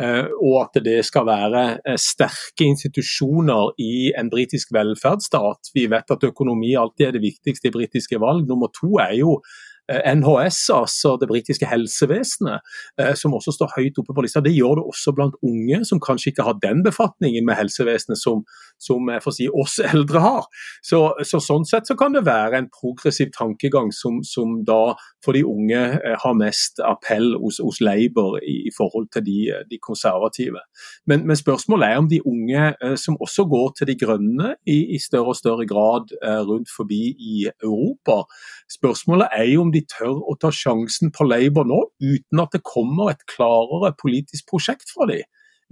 Eh, 0.01 0.25
og 0.39 0.57
at 0.63 0.81
det 0.85 0.97
skal 1.07 1.27
være 1.29 1.65
sterke 2.01 2.67
institusjoner 2.67 3.75
i 3.81 4.09
en 4.17 4.31
britisk 4.33 4.73
velferdsstat. 4.75 5.71
Vi 5.75 5.85
vet 5.91 6.17
at 6.17 6.27
økonomi 6.27 6.73
alltid 6.79 7.09
er 7.09 7.15
det 7.17 7.25
viktigste 7.27 7.69
i 7.69 7.77
britiske 7.77 8.19
valg. 8.21 8.47
Nummer 8.49 8.73
to 8.73 8.97
er 9.03 9.15
jo 9.19 9.39
NHS, 9.89 10.69
altså 10.73 11.13
det 11.21 11.27
britiske 11.29 11.67
helsevesenet, 11.69 12.63
eh, 12.99 13.13
som 13.15 13.33
også 13.37 13.53
står 13.53 13.73
høyt 13.75 13.99
oppe 14.01 14.15
på 14.15 14.23
lista. 14.25 14.41
Det 14.41 14.53
gjør 14.55 14.79
det 14.79 14.85
også 14.89 15.13
blant 15.13 15.35
unge 15.45 15.83
som 15.85 16.01
kanskje 16.01 16.31
ikke 16.31 16.45
har 16.47 16.57
den 16.63 16.81
befatningen 16.85 17.45
med 17.45 17.59
helsevesenet 17.59 18.17
som, 18.17 18.41
som 18.81 19.09
eh, 19.13 19.29
si, 19.35 19.47
oss 19.53 19.77
eldre 19.93 20.23
har. 20.23 20.47
Så, 20.81 21.01
så, 21.21 21.41
Sånn 21.45 21.67
sett 21.67 21.85
så 21.85 21.93
kan 21.99 22.15
det 22.15 22.23
være 22.25 22.57
en 22.57 22.71
progressiv 22.73 23.29
tankegang 23.35 23.91
som, 23.93 24.23
som 24.25 24.63
da 24.65 24.95
for 25.21 25.37
de 25.37 25.43
unge 25.45 25.81
har 26.21 26.37
mest 26.37 26.81
appell 26.81 27.35
hos, 27.37 27.59
hos 27.61 27.77
Labour 27.85 28.39
i, 28.41 28.63
i, 28.65 28.73
forhold 28.73 29.11
til 29.13 29.25
de, 29.27 29.37
de 29.69 29.77
konservative. 29.77 30.63
Men, 31.05 31.27
men, 31.27 31.37
spørsmålet 31.37 31.91
er 31.91 32.01
om 32.01 32.09
de 32.09 32.21
unge 32.25 32.95
som 32.97 33.19
også 33.21 33.45
går 33.51 33.75
til 33.77 33.91
de 33.91 33.97
grønne 33.99 34.55
i, 34.65 34.79
i 34.95 34.99
større 35.01 35.35
og 35.35 35.37
større 35.37 35.67
grad 35.69 36.13
rundt 36.49 36.71
forbi 36.73 37.13
i 37.13 37.45
Europa. 37.51 38.23
Spørsmålet 38.71 39.29
er 39.37 39.49
jo 39.51 39.65
om 39.67 39.74
de 39.75 39.83
tør 39.91 40.21
å 40.25 40.35
ta 40.41 40.51
sjansen 40.53 41.11
på 41.15 41.27
Labour 41.27 41.67
nå, 41.69 41.81
uten 42.01 42.41
at 42.43 42.55
det 42.55 42.63
kommer 42.65 43.11
et 43.11 43.25
klarere 43.31 43.93
politisk 44.01 44.47
prosjekt 44.51 44.91
fra 44.95 45.07
dem. 45.11 45.25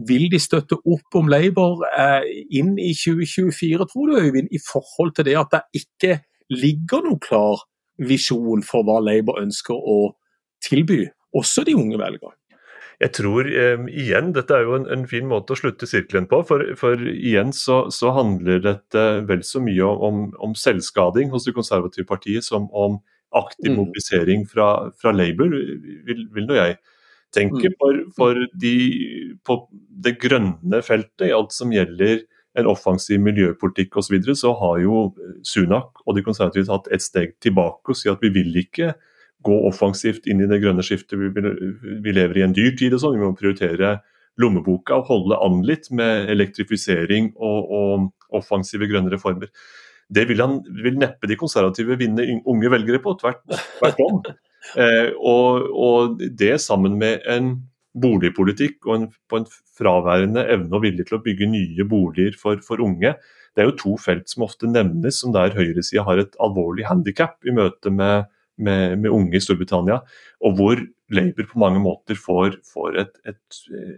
Vil 0.09 0.25
de 0.31 0.39
støtte 0.41 0.79
opp 0.89 1.17
om 1.19 1.29
Labour 1.29 1.83
eh, 1.91 2.25
inn 2.57 2.73
i 2.81 2.91
2024, 2.97 3.89
tror 3.91 4.09
du 4.09 4.19
Øyvind, 4.19 4.49
i 4.51 4.61
forhold 4.63 5.13
til 5.17 5.29
det 5.29 5.37
at 5.39 5.53
det 5.53 5.83
ikke 5.83 6.17
ligger 6.53 7.05
noen 7.05 7.21
klar 7.21 7.65
visjon 8.01 8.63
for 8.65 8.85
hva 8.87 8.97
Labour 9.05 9.41
ønsker 9.43 9.77
å 9.77 10.15
tilby, 10.65 11.05
også 11.37 11.65
de 11.67 11.77
unge 11.77 11.99
velgerne? 12.01 12.37
Jeg 13.01 13.11
tror 13.17 13.47
eh, 13.49 13.81
igjen, 13.89 14.31
dette 14.35 14.55
er 14.55 14.67
jo 14.67 14.77
en, 14.77 14.85
en, 14.91 15.05
fin 15.09 15.25
måte 15.27 15.55
å 15.55 15.59
slutte 15.59 15.87
sirkelen 15.89 16.27
på. 16.31 16.39
For, 16.47 16.63
for 16.79 17.01
igjen 17.09 17.51
så, 17.55 17.83
så, 17.91 18.13
handler 18.15 18.61
dette 18.63 19.03
vel 19.27 19.43
så 19.45 19.61
mye 19.63 19.89
om, 20.07 20.27
om, 20.43 20.53
selvskading 20.55 21.33
hos 21.33 21.47
det 21.47 21.55
konservative 21.57 22.07
partiet 22.09 22.45
som 22.47 22.69
om 22.71 23.01
aktiv 23.37 23.71
mm. 23.71 23.77
mobilisering 23.79 24.45
fra, 24.49 24.67
fra 24.99 25.13
Labour, 25.15 25.53
vil, 26.07 26.27
vil 26.33 26.49
nå 26.49 26.57
jeg 26.59 26.77
tenke. 27.33 27.71
Mm. 27.71 27.77
For, 27.79 28.03
for 28.17 28.43
de 28.61 28.75
på 29.45 29.59
det 30.05 30.17
grønne 30.21 30.83
feltet, 30.85 31.29
i 31.29 31.35
alt 31.35 31.55
som 31.55 31.73
gjelder 31.73 32.23
en 32.59 32.69
offensiv 32.69 33.21
miljøpolitikk 33.25 33.97
osv., 33.97 34.05
så, 34.05 34.13
videre, 34.13 34.37
så 34.37 34.53
har 34.59 34.83
jo 34.83 35.07
Sunak 35.47 36.03
og 36.05 36.17
de 36.17 36.25
konservative 36.25 36.69
tatt 36.69 36.91
et 36.93 37.03
steg 37.05 37.35
tilbake 37.41 37.93
og 37.93 37.97
sier 37.97 38.13
at 38.13 38.23
vi 38.23 38.29
vil 38.35 38.53
ikke 38.61 38.93
gå 39.43 39.55
offensivt 39.67 40.27
inn 40.29 40.43
i 40.43 40.47
det 40.47 40.61
grønne 40.63 40.85
skiftet. 40.85 41.19
Vi, 41.19 41.31
vi 42.05 42.15
lever 42.15 42.39
i 42.39 42.45
en 42.45 42.55
dyr 42.55 42.75
tid 42.79 42.95
og 42.95 43.01
sånn, 43.03 43.17
vi 43.17 43.25
må 43.25 43.33
prioritere 43.37 43.97
lommeboka 44.41 44.97
og 44.97 45.09
holde 45.09 45.37
an 45.45 45.59
litt 45.65 45.89
med 45.93 46.29
elektrifisering 46.33 47.33
og, 47.35 47.73
og 47.73 48.37
offensive 48.39 48.87
grønne 48.89 49.11
reformer. 49.13 49.51
Det 50.09 50.25
vil, 50.29 50.41
han, 50.43 50.57
vil 50.83 50.97
neppe 51.01 51.29
de 51.29 51.37
konservative 51.39 51.97
vinne 51.99 52.25
unge 52.49 52.71
velgere 52.73 53.01
på, 53.03 53.15
tvert, 53.21 53.45
tvert 53.79 54.03
om. 54.07 54.23
Eh, 54.79 55.09
og, 55.19 55.65
og, 55.75 56.21
det 56.39 56.53
sammen 56.63 56.93
med 56.95 57.25
en 57.27 57.49
boligpolitikk 57.99 58.87
og 58.87 58.93
en, 58.95 59.09
på 59.27 59.41
en 59.41 59.47
fraværende 59.75 60.45
evne 60.53 60.77
og 60.77 60.85
vilje 60.85 61.03
til 61.09 61.17
å 61.17 61.23
bygge 61.25 61.49
nye 61.51 61.83
boliger 61.83 62.37
for, 62.39 62.61
for 62.63 62.79
unge, 62.79 63.11
det 63.53 63.63
er 63.63 63.69
jo 63.69 63.75
to 63.77 63.97
felt 64.01 64.31
som 64.31 64.45
ofte 64.47 64.69
nevnes 64.69 65.19
som 65.21 65.33
der 65.35 65.53
høyresida 65.57 66.05
har 66.07 66.21
et 66.23 66.39
alvorlig 66.41 66.87
handikap 66.89 67.37
i 67.45 67.53
møte 67.53 67.91
med, 67.93 68.29
med, 68.55 68.97
med, 69.03 69.11
unge 69.11 69.37
i 69.37 69.43
Storbritannia, 69.43 69.99
og 70.41 70.57
hvor 70.57 70.81
Labour 71.13 71.49
på 71.51 71.61
mange 71.61 71.81
måter 71.83 72.17
får, 72.17 72.57
får 72.65 72.99
et, 73.03 73.13
et, 73.29 73.41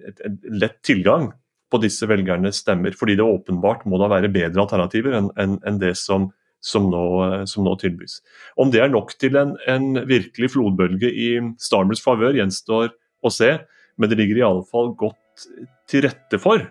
et, 0.10 0.22
et, 0.28 0.48
lett 0.52 0.82
tilgang 0.84 1.30
på 1.71 1.82
disse 1.84 2.08
velgernes 2.10 2.62
stemmer. 2.63 2.95
Fordi 2.97 3.17
det 3.19 3.25
åpenbart 3.25 3.86
må 3.89 3.99
da 4.01 4.10
være 4.12 4.32
bedre 4.34 4.65
alternativer 4.65 5.17
enn 5.17 5.32
en, 5.41 5.58
en 5.67 5.80
det 5.82 5.95
som, 5.99 6.30
som, 6.63 6.89
nå, 6.91 7.06
som, 7.49 7.65
nå, 7.67 7.75
tilbys. 7.82 8.19
Om 8.62 8.73
det 8.73 8.84
er 8.84 8.93
nok 8.93 9.15
til 9.21 9.38
en, 9.39 9.56
en 9.69 10.01
virkelig 10.08 10.54
flodbølge 10.56 11.12
i 11.12 11.30
Starmers 11.62 12.04
favør, 12.04 12.38
gjenstår 12.38 12.93
å 13.25 13.34
se, 13.34 13.56
men 13.97 14.12
det 14.12 14.19
ligger 14.19 14.41
i 14.41 14.47
alle 14.47 14.65
fall 14.69 14.93
godt 14.99 15.47
til 15.89 16.06
rette 16.06 16.39
for 16.41 16.63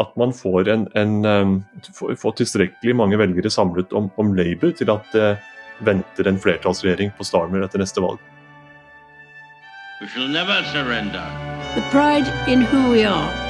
at 0.00 0.12
man 0.16 0.32
får, 0.32 0.68
en, 0.70 0.86
en, 0.96 1.14
um, 1.26 1.56
får 2.16 2.36
tilstrekkelig 2.38 2.94
mange 2.96 3.18
velgere 3.20 3.50
samlet 3.52 3.92
om, 3.92 4.06
om 4.22 4.32
Labour 4.38 4.72
til 4.76 4.92
at 4.92 5.08
det 5.12 5.30
venter 5.84 6.28
en 6.28 6.38
flertallsregjering 6.40 7.12
på 7.18 7.26
Starmer 7.26 7.66
etter 7.66 7.82
neste 7.82 8.00
valg. 8.04 8.20
We 10.00 10.08
shall 10.08 10.28
never 10.28 10.62
surrender. 10.72 11.26
The 11.74 11.82
pride 11.90 12.28
in 12.48 12.62
who 12.62 12.90
we 12.90 13.04
are 13.04 13.49